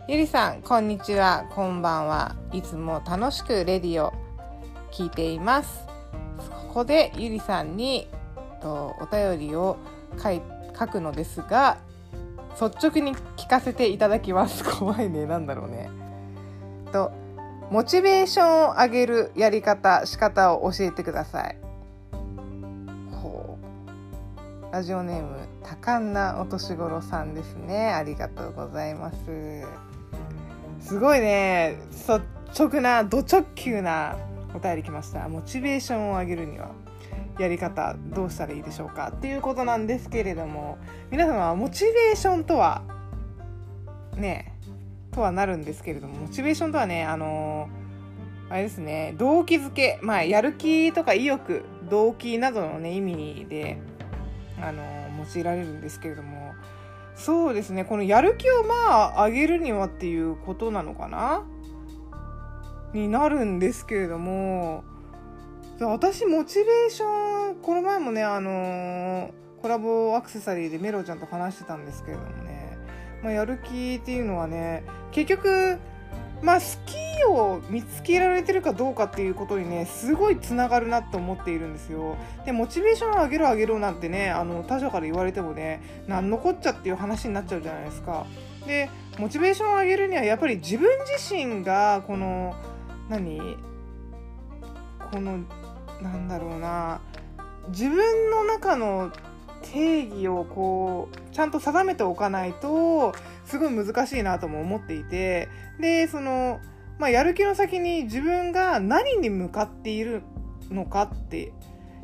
[0.08, 2.36] ゆりさん、こんにちは、こんばんは。
[2.52, 4.12] いつも楽しくレディを
[4.92, 5.86] 聞いています。
[6.68, 8.08] ここでゆりさんに
[8.62, 9.78] とお便りを
[10.22, 10.42] 書い
[10.78, 11.78] 書くのですが、
[12.60, 14.64] 率直に聞かせていただきます。
[14.80, 15.92] 怖いね、なんだろうね。
[16.92, 17.12] と、
[17.70, 21.58] モチベーションを上げるやり方、仕方を教えてください。
[23.22, 23.56] ほ
[24.72, 24.74] う。
[24.74, 27.94] ラジオネーム、多感なお年頃さんですね。
[27.94, 29.91] ありがとうございます。
[30.82, 32.22] すごいね率
[32.58, 34.18] 直なド直球な
[34.54, 35.30] お便り来ました。
[35.30, 36.72] モチベーションを上げるには
[37.40, 40.78] やり方どうしたらいいでしょうかっていうことなんですけれども
[41.10, 42.84] 皆様はモチベーションとは
[44.16, 44.54] ね
[45.12, 47.70] とはなるんですけれどもモチベーションとはねあの
[48.50, 53.78] あれですね動機づけまあやる気とか意欲動機などのね意味で
[54.62, 54.84] あの
[55.34, 56.51] 用いられるんですけれども
[57.24, 57.86] そうですね。
[57.86, 61.44] このやる気をまあ上げるにはっていうことなのかな？
[62.94, 64.84] になるんですけれども。
[65.80, 69.32] 私モチベーションこの前もねあの、
[69.64, 72.78] コラボアクセサリーでメロちゃんと話してたんですけれどもね、
[73.24, 75.80] まあ、やる気っていうのはね結局
[76.42, 82.18] まあ好きを見つけられてるかどうかっていうことにねすごいつながるなと思っているんですよ。
[82.46, 88.26] でモチベーションを上げろ上げろなんてねあの他者から言われてもね何のこっちゃっていう話になっちゃうじゃないですか。
[88.66, 92.56] でモチベーションを上げるにはやっぱり自分自身がこの
[93.10, 93.58] 何？
[95.12, 95.40] この
[96.02, 97.02] なんだろうな。
[97.70, 99.12] 自分の中の
[99.62, 103.14] 定義をこうちゃんと定めておかないと
[103.52, 106.60] すごい難しいなとも思っていてでその
[107.02, 110.22] まあ、やる気の先に自分が何に向かっている
[110.70, 111.52] のかって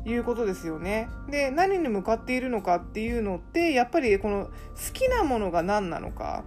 [0.05, 1.07] いうことですよね。
[1.29, 4.51] で、何に向かっているのかっていうのって、やっぱりこの好
[4.93, 6.43] きなものが何なのか、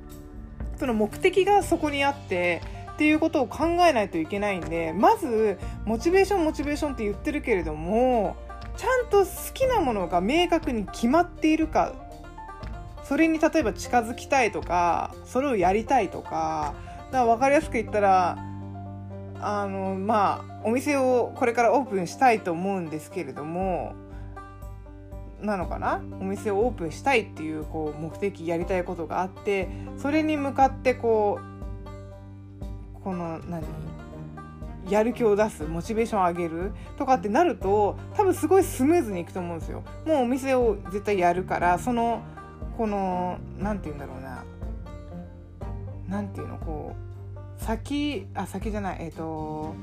[0.79, 2.61] その目的がそこにあって、
[2.95, 8.35] っていうことを考えないといけないんで、まず、モチベーション、モチベーションって言ってるけれども、
[8.77, 11.93] ちゃんと好きなものが明確に決まっているか、
[13.11, 16.75] それに例えば近づきたいとか、それをやりたいとか、
[17.11, 18.39] だから分かりやすく言ったら
[19.41, 23.95] あのまあお店をこれからオープンしたいと思うんですけれども
[25.41, 26.01] なのかな？
[26.21, 29.67] お店をオープンしたいっていうこう目的やりたいことがあって
[29.99, 31.41] それに向かってこ
[32.61, 33.65] うこの何？
[34.89, 39.83] やる気を出すモチベーションを上げるとかってなると多分すごいスムーズにいくと思うんですよ。
[40.07, 42.23] もうお店を絶対やるからその
[42.77, 44.45] この何て言うんだろうな。
[46.09, 48.99] 何ていうのこう先あ先じゃない。
[49.01, 49.75] えっ、ー、と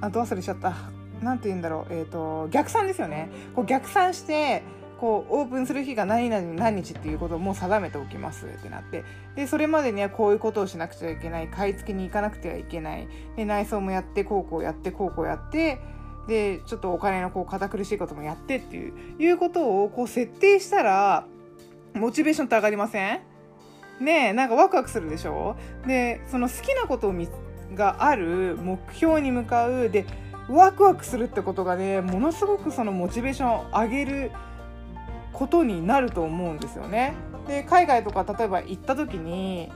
[0.00, 0.74] あど忘れしちゃった。
[1.22, 1.92] 何て言うんだろう。
[1.92, 3.28] えっ、ー、と逆算ですよね。
[3.54, 4.62] こう逆算して
[5.00, 8.46] こうオープンする日が何々何日っていうことをもう定めておきます。
[8.46, 9.04] ってなって。
[9.34, 11.48] でそれまでにはこういうことをしなくちゃいけない。
[11.48, 13.08] 買い付けに行かなくてはいけない。
[13.36, 15.78] で内装もやってこうこうやってこうこうやって。
[16.26, 21.24] でちょっとお金のこう堅苦しいこともやってっていういうことをこう設定したら
[21.96, 23.20] モチベーションって上がりません？
[24.00, 25.56] ねえなんかワクワクするでしょ？
[25.86, 27.28] でその好きなことをみ
[27.74, 29.90] がある目標に向かう。
[29.90, 30.04] で
[30.48, 34.30] ワクワクするってことがねものすごくそのモチベーションを上げる
[35.32, 37.14] ことになると思うんですよね。
[37.48, 39.70] で海外とか例えば行った時に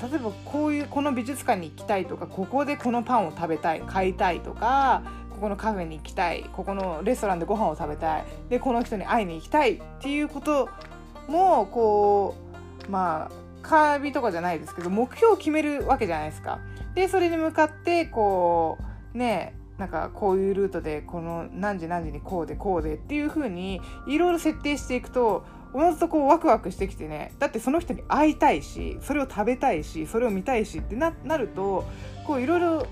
[0.00, 5.02] 例えばこういうこの美術館に行きたいとかここでこのパンを食べたい買いたいとか
[5.38, 6.50] ここのカフェに行きたい。
[6.52, 8.24] ここのレストランでご飯を食べたい。
[8.50, 10.68] でこの人に会いに行きたいっていうこと
[11.28, 12.34] もこ
[12.88, 16.58] うまあカービィとかじゃないですけど目標を決めるわけじゃないですか。
[16.96, 18.78] でそれに向かってこ
[19.14, 27.32] うねなんかこういうルートでこの何時何時にこうでこうでっていう風にいろいろ設定していくとおのずとこうワクワクしてきてね。
[27.38, 31.84] だってその人に会いたいしそれを食べたいしそれを見たいしってなると
[32.26, 32.86] こういろいろ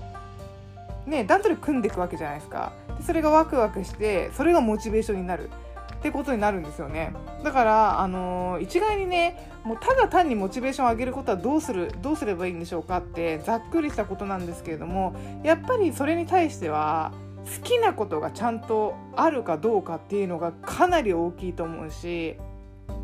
[1.07, 2.73] ね段取り組んでいくわけじゃないですか。
[2.97, 5.49] でそれがワクワクしてそれがモチベーションになる。
[5.87, 7.11] ってことになるんですよね。
[7.43, 17.13] だからあのー、一概にねもうただ単にモチベーションを上げることはどうするどうすればいいんでしょうかってざっくりしたことなんですけれどもやっぱりそれに対しては
[17.45, 22.37] 好きなことがちゃんとあるかどうかっていうのがかなり大きいと思うし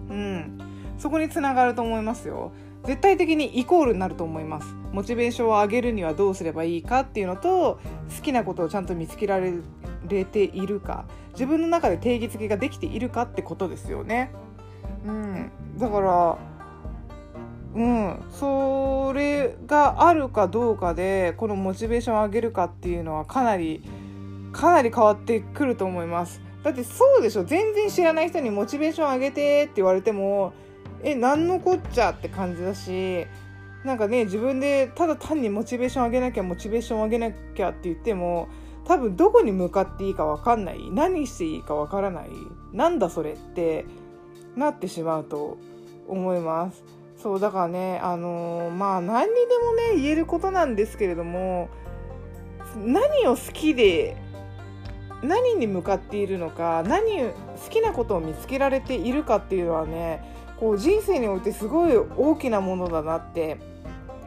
[0.09, 0.59] うん、
[0.97, 2.51] そこにつながると思いますよ。
[2.83, 4.75] 絶対的にイコールになると思います。
[4.91, 7.79] モチベーションを上げるにはどうすればいいかっていうのと
[8.15, 11.05] 好きなことをちゃんと見つけられているか。
[11.31, 14.31] 自分の中で定義づけができているかってことですよね。
[15.05, 15.51] うん。
[15.77, 16.37] だから
[17.75, 18.23] うん。
[18.29, 23.81] それがあるかどうかでこのモチベーションを上げるかっていうのはかなり
[24.51, 26.41] かなり変わってくると思います。
[26.63, 27.43] だってそうでしょ。
[27.43, 30.53] 全然知らない人にモチベーション上げてって言われても
[31.03, 33.27] え何のこっちゃって感じだし
[33.83, 38.47] なんかね自分でただ単にモチベーション上げなきゃモチベーション上げなきゃって言っても
[38.85, 40.89] 多分どこに向かっていいか分かんない。
[40.91, 42.29] 何していいか分からない。
[42.73, 43.85] なんだそれって
[44.55, 45.57] なってしまうと
[46.07, 46.83] 思います。
[47.17, 51.69] そうだからねあのー、まあ何にでもね言えることなんですけれども
[52.75, 54.17] 何を好きで
[55.21, 57.33] 何に向かっているのか何好
[57.69, 60.21] きなことを見つけられているかっていうのはね
[60.63, 63.57] こう人生においてすごい大きなものだなって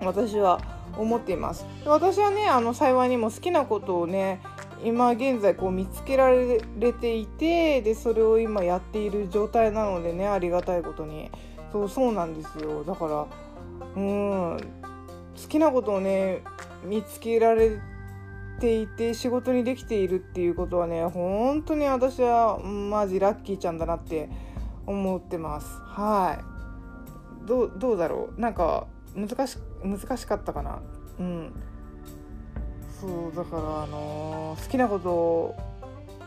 [0.02, 0.60] 私は
[0.98, 1.64] 思っています。
[1.86, 4.42] 私はねあの幸いにも好きなことをね
[4.84, 6.60] 今現在こう見つけられ
[6.92, 11.30] ていてでそれを今やっている状態なのでねありがたいことに。
[11.72, 12.84] そうそうなんですよ。
[12.84, 13.26] だから
[13.96, 14.58] うん
[15.42, 16.42] 好きなことをね
[16.84, 17.80] 見つけられ
[18.60, 24.28] ていて仕事にできているっていうことはね本当に私はマジラッキーちゃんだなって
[24.86, 25.66] 思ってます。
[25.82, 27.46] はい。
[27.46, 28.40] どうどうだろう？
[28.40, 30.80] なんか難し難しかったかな？
[31.18, 31.52] うん。
[33.00, 35.54] そうだからあのー、好きなことを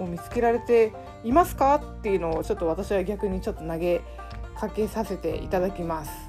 [0.07, 0.93] 見つけられて
[1.23, 1.75] いますか？
[1.75, 4.01] っていうのをちょっと私は逆にちょっと投げ
[4.55, 6.28] かけさせていただきます。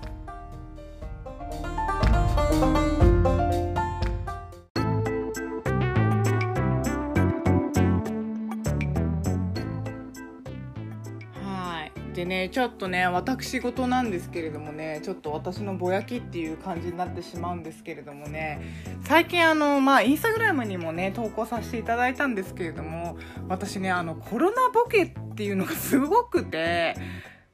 [12.20, 18.60] でねちょっとね私事なんですけれどもねちょっと私のぼやきっていう感じになってしまうんですけれどもね
[19.04, 23.16] 最近あのまあインスタグラムにもね投稿させていただいたんですけれども
[23.48, 26.94] 私ねあのコロナボケっていうのがすごくて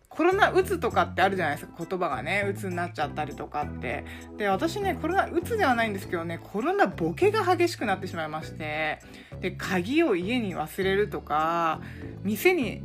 [0.08, 4.04] コロナうつとかってあるじゃないですか言葉がねうつになっちゃったりとかって。
[4.36, 8.98] で私ねコロナうつではないんですけどねコロナボケが激しくなってしまいまして
[9.40, 11.80] で鍵を家に忘れるとか
[12.24, 12.82] 店に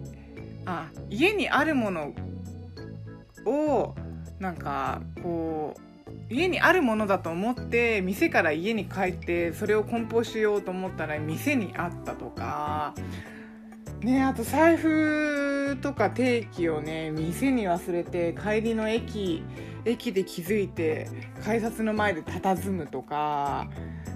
[0.66, 2.14] あ家にあるもの
[3.46, 3.96] を
[4.40, 5.82] なんかこう
[6.34, 12.94] 家にあるものだと思って店から家に帰ってそれを梱包しようと思ったら店にあったとか。
[14.02, 19.44] ねあと財布とか定期をね店に忘れて帰りの駅
[19.86, 21.08] 駅で気づいて
[21.44, 23.70] 改札の前で佇むとか。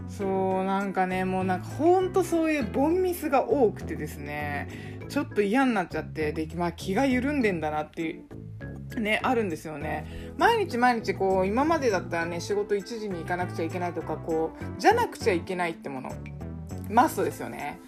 [0.08, 4.95] そうなんかねもうなんかほんとそういうボンミスが多くてですね。
[5.10, 8.20] ちょっと嫌になっちゃってで、まあ、気が緩んでんだなってい
[8.96, 10.34] うねあるんですよね。
[10.38, 16.12] 毎日毎日こう今までだったらね仕事1時に行かなくちゃいけないとかこうじゃなくちゃいけないってもの。
[16.89, 17.80] マストですよね。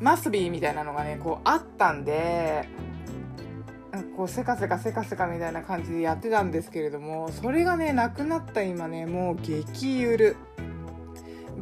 [0.00, 2.68] マスビーみたいなのがねこうあったんで
[4.16, 10.36] こうせかせかせかせかみたいな感じでやってたんですけれどもそれがねなくなった今ねもう激ゆる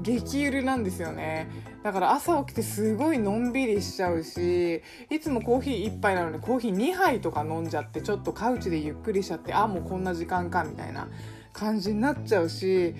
[0.02, 1.48] 激ゆるなんですよね。
[1.82, 11.08] だから朝起きてすごいのんびりしちゃうしいつもコーヒー1杯なのでコーヒー2杯とか飲んじゃってちょっとカウチでゆっくりしちゃってあもうこんな時間かみたいな
[11.52, 12.94] 感じになっちゃうし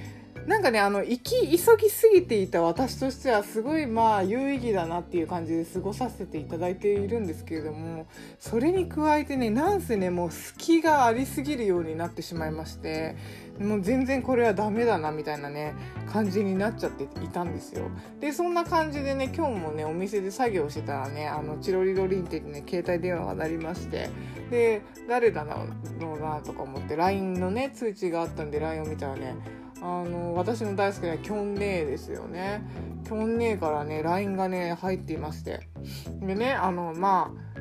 [0.47, 8.07] なんかね、あの、行き急ぎすぎていた私としては、すごいまあ、有意義だなっていう感じで過ごさせていただいているんですけれども、
[8.38, 13.16] それに加えてね、なんせね、もう隙がありすぎるようになってしまいまして、
[13.61, 15.74] もう全然これはダメだなみたいなね
[16.11, 17.91] 感じになっちゃっていたんですよ。
[18.18, 24.09] でそんな感じでね今日もねお店で作業してたらねあのチロリロリンってね携帯電話が鳴りまして
[24.51, 25.66] で誰だろ
[26.16, 29.36] うなとか思って LINE のね通知があったんで LINE を見たらね
[29.83, 32.62] あの私の大好きなキョンネーですよね。
[33.05, 35.68] キョンネーからね LINE がね入っていまして。
[36.20, 37.61] でねあのまあ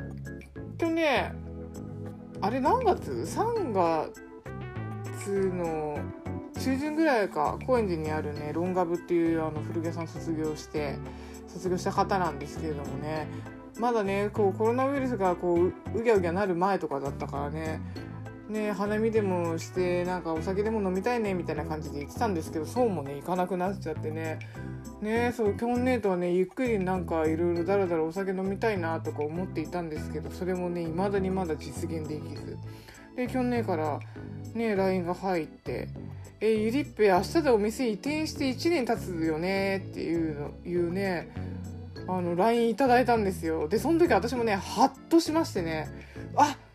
[0.78, 5.98] キョンネーあれ何月 ?3 月の
[6.58, 10.98] 中旬ぐらいか高円寺にあるねロンガブっていうあの古着さん卒業して
[11.48, 13.28] 卒業した方なんですけれどもね。
[13.78, 17.80] まだねこうコロナウイルスがこううぎゃうぎゃなる前とかだったからね
[18.50, 24.38] ね花見でもしてなんかお酒でも飲みたいねみたいな感じで言ってたんですけどそうもね行かなくなっちゃってね。
[25.00, 32.58] ねそうキョンネーとはねゆっくりなんかいろいろだらだらお酒飲みたいなとか思っていたんですけどそれもね未だにまだ実現できず。
[33.16, 34.00] でキョンネから
[34.54, 35.88] ね LINE が入って
[36.40, 41.30] 「えゆりっぺ明日でお店移転して1年経つよね」っていうのいうね
[42.06, 43.68] あの LINE いただいたんですよ。
[43.68, 45.88] でその時私もねハッとしましてね。
[46.36, 46.69] あっ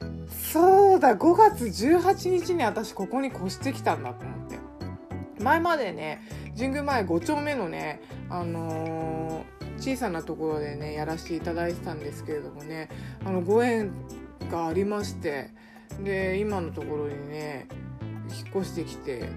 [0.55, 5.43] そうだ5月18日に私ここに越してきたんだと思って。
[5.43, 6.21] 前までね
[6.55, 12.87] 神宮前5丁目のねあのー、小さなところでねやらせていただいてたんですけれどもね
[13.25, 13.91] あのご縁
[14.49, 15.49] がありまして
[16.01, 17.67] で今のところにね
[18.29, 19.27] 引っ越してきて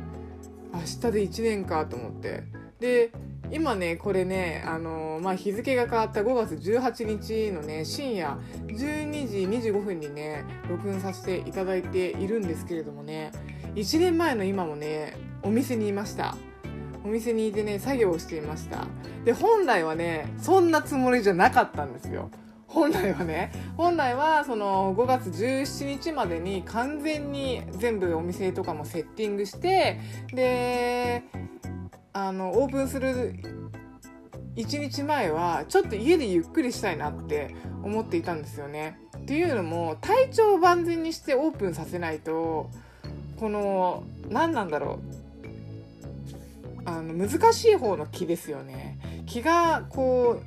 [0.72, 2.44] 明日で1年かと思って。
[2.78, 3.10] で
[3.50, 9.28] 今ねこれねあのまあ、日付が変わった5月18日のね深夜12
[9.60, 13.32] 時25分にね録音させていただいているんですけれどもね
[13.74, 16.36] 1年前の今もねお店にいました。
[17.04, 18.86] お店にいてね作業をしていました。
[19.24, 22.30] で本来はねそんなつもりじゃなかったんですよ。
[22.66, 23.50] 本来はね。
[23.76, 30.00] 本来はその5月17日までに完全に全部お店とかもセッティングして
[30.32, 31.22] で
[32.18, 33.36] あのオープンする
[34.56, 37.54] 1日前はちょっと家でゆっくりしたいなって
[37.84, 38.98] 思っていたんですよね。
[39.16, 42.70] っていうのも体調を万全にしてオープンさせないと
[43.38, 44.98] この何なんだろ
[46.84, 48.98] うあの難しい方の気ですよね。
[49.26, 50.42] 気がこ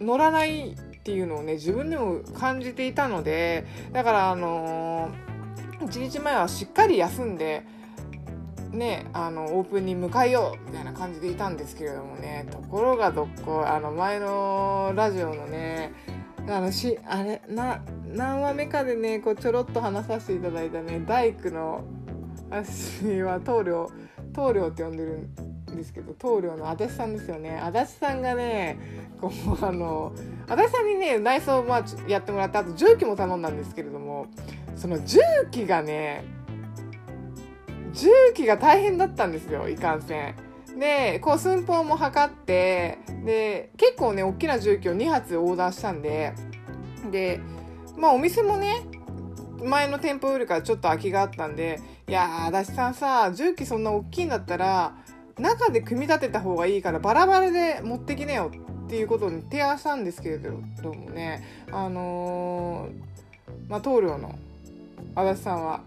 [0.00, 7.64] う乗らないっていうのをね自分でも感じていたのでだからあのー、1日前はしっかり休んで
[8.72, 15.92] ねあのオープンに迎えようみたいな感じでいたんですけれどもねところがどっこあの前のラジオのね
[16.48, 21.84] あのしあれな何話目かでねこうちょろっと話させていただいたね大工の
[22.50, 23.90] 私は棟梁
[24.34, 25.28] 棟梁って呼んでる
[25.72, 27.58] んですけど棟梁の足立さんですよね。
[27.58, 28.78] 足立さんがね
[29.20, 30.12] こうあの
[30.48, 34.26] 足立さんにね内装まあやってもらった後重機も頼んだんですけれども
[34.76, 35.20] その重
[35.50, 36.24] 機がね
[37.92, 40.34] 重機が大変だったんですよいかんせん。
[40.78, 46.32] でこう寸法も測ってで結構ね大きな重機を2発オーダーしたんで
[47.10, 47.40] で
[47.96, 48.86] まあお店もね
[49.62, 54.94] 前の店舗よりからちょっと空きがあったんで「いやー足立さんさ重機そんな大きいんだったら
[55.38, 58.50] 中で組み立てた方がいいからバラバラで持ってきなよ」
[58.86, 64.38] っていうことに提案したんですけれどもねあのー、まあ棟梁の
[65.14, 65.80] 足立さんは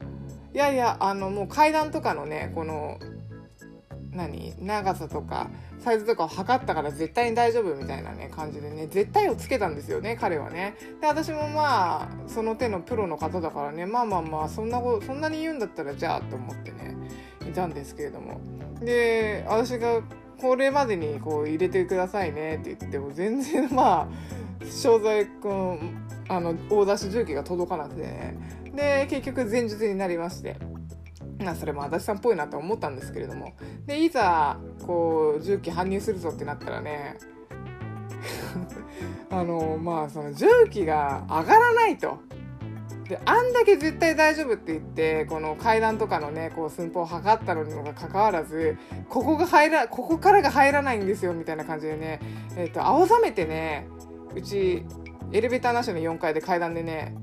[0.56, 2.97] いやいやあのもう階段とかのねこの
[4.12, 5.49] 何長さとか
[5.80, 10.78] サイズとかを測ったから絶対に大丈夫みたいなね感じでね絶対をつけたんですよね彼はね。
[11.01, 16.95] で私もまあその手のプロの方だからねまあまあまあそんなことそんなに言うんだったらじゃあと思ってね
[17.41, 18.39] いたんですけれども。
[18.80, 20.03] で私が
[20.39, 24.08] これまでにこう入れてくださいねって言っても全然まあ
[24.66, 25.97] 商材君
[26.30, 28.56] あの大出し重機が届かなくてね。
[28.76, 30.58] で結局前日になりまして。
[31.38, 33.54] なそれも足立さんっぽいなと思ったんですけれども。
[33.86, 37.18] でいざこう重機搬入するぞってなったらね。
[39.30, 42.20] あのまあその重機が上がらないと。
[43.08, 48.78] であんだけ絶対大丈夫って言ってこの階段とかのねこう寸法を測ったのにもかかわらず
[49.10, 52.20] ここが入らここからが入らないんですよみたいな感じでね
[52.58, 53.88] えっ、ー、と青ざめてね
[54.34, 54.84] うち
[55.32, 57.16] エレベーターなしの4階で階段でね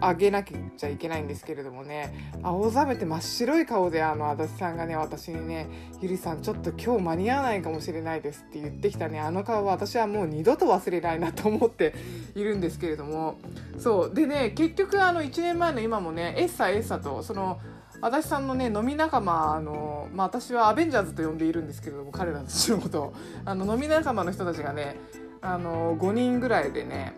[0.00, 2.32] 上げなきゃいけないんですけれどもね。
[2.42, 5.68] 青ざめて真っ白い顔であの足立さんがね私にね
[6.00, 9.20] 「ゆりさんちょっと今日間に合わないかもしれないです」って言ってきたね。
[9.20, 11.94] あの顔は私はもう二度と忘れないなと思って
[12.34, 13.36] いるんですけれども。
[13.78, 14.14] そう。
[14.14, 17.58] でね結局あの1年前の今もねエッサエッサとその
[18.00, 23.12] 足立さんのね飲み仲間あの、まあ、私はアベンジャーズと呼んでいるんですけれども彼らたちのこと
[23.44, 24.96] あの飲み仲間の人たちがね
[25.40, 27.14] あの5人ぐらいでね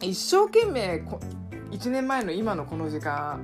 [0.00, 1.20] 一生懸命こ
[1.76, 3.38] 1年前の今のこの時間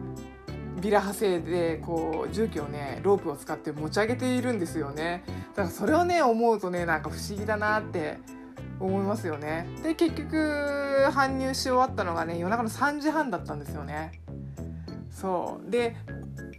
[0.81, 5.23] ビラ派生でこう重機をねロープを使って持ち上げているんですよね。
[5.51, 8.19] だからそれをね思うとねなんか不思議だなって
[8.81, 9.69] 思いますよね。
[9.83, 10.37] で結局
[11.13, 14.21] 搬入し終わったのがね夜中の3時半だったんですよね。
[15.11, 15.71] そう。
[15.71, 15.95] で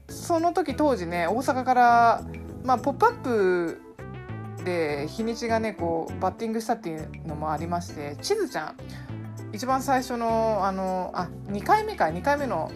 [0.08, 2.24] その時当時ね大阪から
[2.64, 3.82] まあポップアップ
[4.64, 8.78] で日にちがねこうバッティングしたっていうのもありましてちずちゃん
[9.54, 12.06] 一番最初のあのあ2回目か。
[12.06, 12.72] 2回目の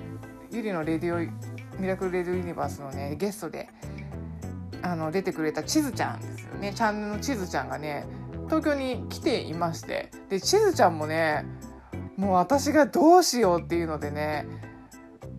[0.51, 3.67] ゆりのレディオミラクル・レディオ・ユニバースのねゲストで
[4.83, 6.73] あの出てくれたちずちゃんですよね。
[6.73, 8.05] チャンネルのちずちゃんがね
[8.45, 10.11] 東京に来ていまして。
[10.29, 11.45] でちずちゃんもね
[12.15, 14.45] もう私がどうしようっていうのでね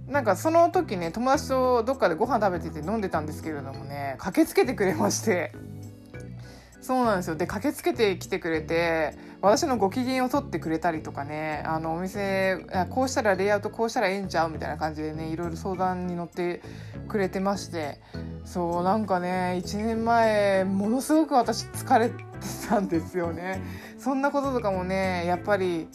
[0.08, 5.52] なんかその時ね友達とどっかでご飯食べてて飲んでたんですけれどもね駆けつけてくれまして。
[6.80, 7.36] そうなんですよ。
[7.36, 11.62] で駆けつけてきてくれて私のご機嫌を取ってくれたりとかね。
[11.66, 16.62] あのお店こうしたらレイアウトこうしたらええんちゃうみたいな感じでねいろいろ相談に乗って
[17.08, 18.00] くれてまして。
[18.44, 22.14] そうなんかね1年前ものすごく私疲れて
[22.68, 23.60] たんですよね。
[23.98, 25.88] そんなこととかもねやっぱり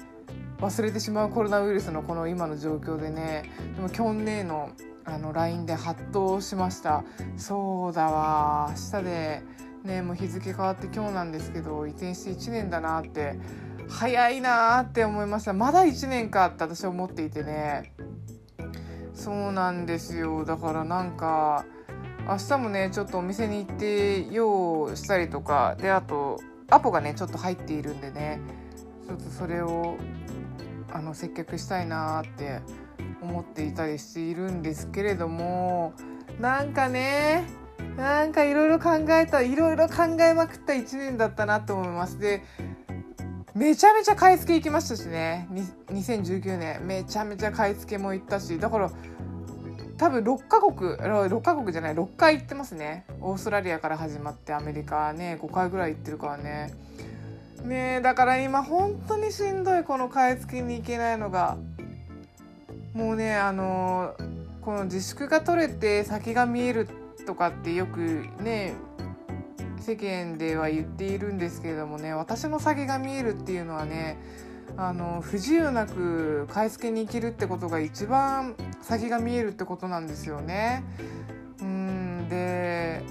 [0.59, 3.49] 忘れてしまうコロナウイルスのこの今の状況でね。
[3.75, 4.69] でも去年の
[5.05, 7.03] あの LINE でハッとしました。
[7.38, 9.43] そうだわ明日で
[9.84, 13.36] ねもう日付変わって今日なんですけど移転して1年だなって
[13.89, 15.53] 早いなって思いました。
[15.53, 17.93] まだ1年かって私は思っていてね。
[19.13, 20.45] そうなんですよ。
[20.45, 21.65] だからなんか
[22.27, 28.39] 明日もねちょっとお店に行って用したりとかであとアポがねちょっと入っているんでね
[29.05, 29.97] ちょっとそれを
[30.91, 32.61] あの接客したいなって
[33.21, 35.93] 思っていたりしているんですけれども
[36.39, 37.43] なんかね
[37.97, 42.19] なんかいろいろ考えたいろいろ考えまくった1年だったなと思います。
[42.19, 42.41] で
[43.53, 45.47] めちゃめちゃ買い付け行きましたしね。
[45.91, 48.57] 2019年めちゃめちゃ買い付けも行ったし。
[48.59, 48.91] だから
[49.97, 53.05] 多分6カ国6カ国じゃない6回行ってますね。
[53.21, 56.73] オーストラリアから始まってアメリカね5回ぐらい行ってるからね。
[57.63, 61.57] ねだから今本当にしんどいこの買い付けに行けないのが。
[62.93, 64.15] もうねあの
[64.61, 68.76] この自粛が取れて先が見えるってとかってよくね
[69.80, 74.17] 世間では言っているんですけれどもね私の先が見えるっていうのはね
[74.78, 80.84] あの不自由なく買い付けに行けるってことが一番先が見えるってことなんですよね。
[81.61, 83.03] うんで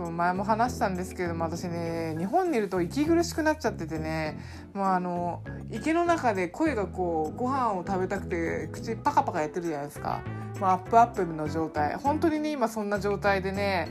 [0.00, 4.38] そう前も話したんですけれども私ね日本にいると息苦しくなっちゃっててね
[4.72, 10.22] もうあの池の中で声がこうご飯を食べたくて口パカパカやってるじゃないですか、
[10.58, 11.96] まあ、アップアップの状態。
[11.96, 13.88] 本当にね今そんな状態でね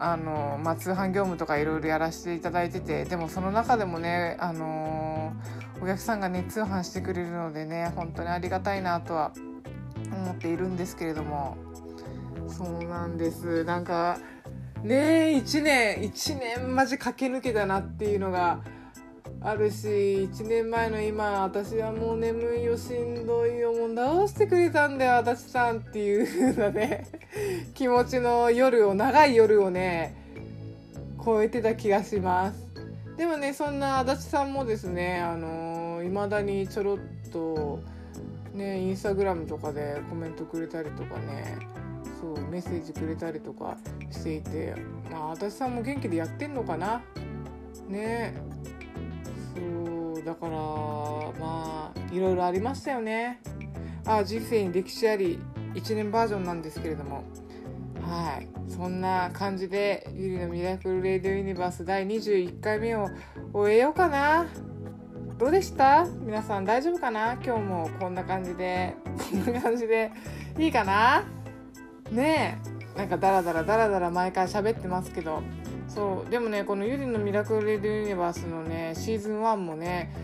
[0.00, 5.32] あの、まあ、通販業務とかいろいろやらせていただいててでもその中でもねあの
[5.80, 9.30] お客さんがね通販してくれるのでね本当にありがたいなとは
[10.12, 11.56] 思っているんですけれども。
[12.48, 13.62] そうなんです。
[13.62, 14.18] なんか
[14.82, 18.60] ねえ1年1年マジ駆け抜けたなっていうのが
[19.42, 27.06] あるし1年前の今私はもう眠いよしんどいよもう直してくれたんだよ足立さんっていう風なね
[27.74, 30.14] 気持ちの夜を長い夜をね
[31.24, 32.70] 超えてた気がします。
[33.18, 36.98] でもねそんな足立さんもですねあのいまだにちょろっ
[37.30, 37.80] と
[38.54, 41.58] ねインスタグラムとかでコメントくれたりとかね
[42.20, 43.76] そうメッセージくれたりとか
[44.10, 44.74] していて
[45.10, 47.00] まあ足立さんも元気でやってんのかな？
[47.88, 48.34] ね。
[49.54, 53.40] そうだからまあいろいろありましたよね。
[54.04, 55.38] あ人生に歴史あり
[55.74, 57.24] 1年バージョンなんですけれども。
[58.02, 58.48] はい。
[58.68, 63.08] そんな感じでゆりのミラクル・レディオ・ユニバース第21回目を
[63.52, 64.46] 終えようかな。
[65.38, 66.06] どうでした？
[66.20, 67.34] 皆さん大丈夫かな？
[67.34, 68.94] 今日もこんな感じで
[69.44, 70.10] こんな感じで
[70.58, 71.24] いいかな？
[72.10, 72.58] ね
[72.96, 75.42] えなんかダラダラダラダラ毎回喋ってますけど。
[75.88, 80.14] そうでもねこの「ゆりのミラクル・レディ・ユニバース」のねシーズン1もね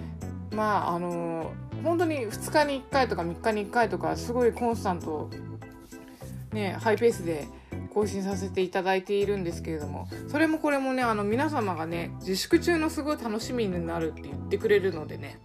[0.52, 1.50] まああの
[1.82, 5.28] 本当に2日に1回とか3日に1回とかすごいコンスタント
[6.52, 7.48] ねハイペースで
[7.92, 10.06] 更新させていただいているんですけれども。
[10.28, 15.40] それもこれもねあの皆様がね自粛中のすごい楽しみになるって言ってくれるのでね。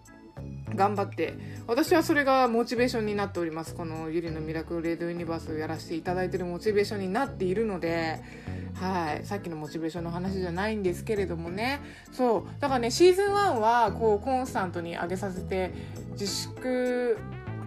[0.75, 1.33] 頑張って
[1.67, 3.75] 私はそれがモチベーションになっております。
[3.75, 8.21] このゆりのミラクル・レディオ・ユニバースをやらせていただいてるモチベーションになっているので
[8.73, 9.25] はい。
[9.25, 11.81] さっきのモチベーションの話じゃないんですけれどもね。
[12.11, 12.61] そう。
[12.61, 15.71] だからねシーズン1はこうコンスタントに上げさせて
[16.11, 17.17] 自粛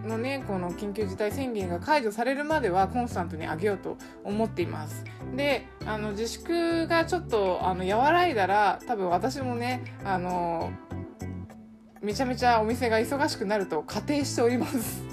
[0.05, 5.03] のねこの緊急事態宣言が解除されるまではコンスタントに上げようと思っています。
[5.35, 10.71] であの自粛がちょっとあの和らいだら多分私もねあの
[12.05, 15.03] めちゃめちゃお店が忙しくなると仮定しております。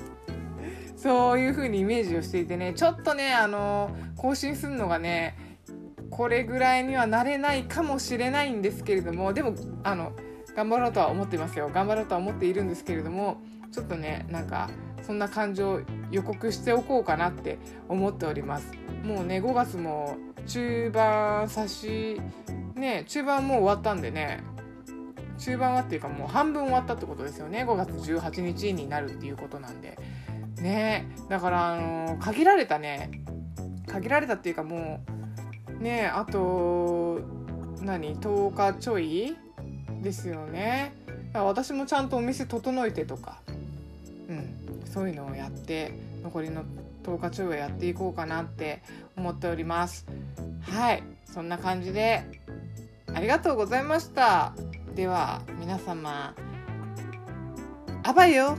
[0.95, 2.75] そういう風にイメージをしていてね。
[2.75, 5.35] ちょっとねあの更新するのがね
[6.11, 10.13] これぐらいにはなれないかもしれないんですけれどもでもあの
[10.55, 11.71] 頑張ろうとは思ってますよ。
[11.73, 13.39] 頑張ろうとは思っているんですけれども
[13.73, 14.69] ちょっとねなんか
[15.01, 15.81] そんな感情
[16.11, 18.71] 予告しておこうかなって思っております。
[19.03, 22.21] もうね5月も中盤差し
[22.75, 24.52] ね中盤もう終わったんでね
[25.45, 27.65] 中盤はっていうかもう半分終わったってことですよね。
[27.65, 29.99] 5月18日になるっていうことなんで。
[30.61, 31.09] ね。
[31.29, 33.11] だからあの限られたね。
[33.89, 35.01] 限られたっていうかも
[35.81, 36.07] うね。
[36.07, 37.21] あと
[37.81, 39.37] 何？10日ちょい
[40.01, 40.95] ですよね。
[41.35, 43.41] 私もちゃんとお店整えてとか、
[44.29, 46.65] うん、そういうのをやって残りの
[47.03, 48.83] 10日ちょいはやっていこうかなって
[49.17, 50.07] 思っております。
[50.61, 51.03] はい。
[51.25, 52.23] そんな感じで
[53.15, 54.53] ありがとうございました。
[54.95, 56.35] では皆様
[58.03, 58.59] あばよ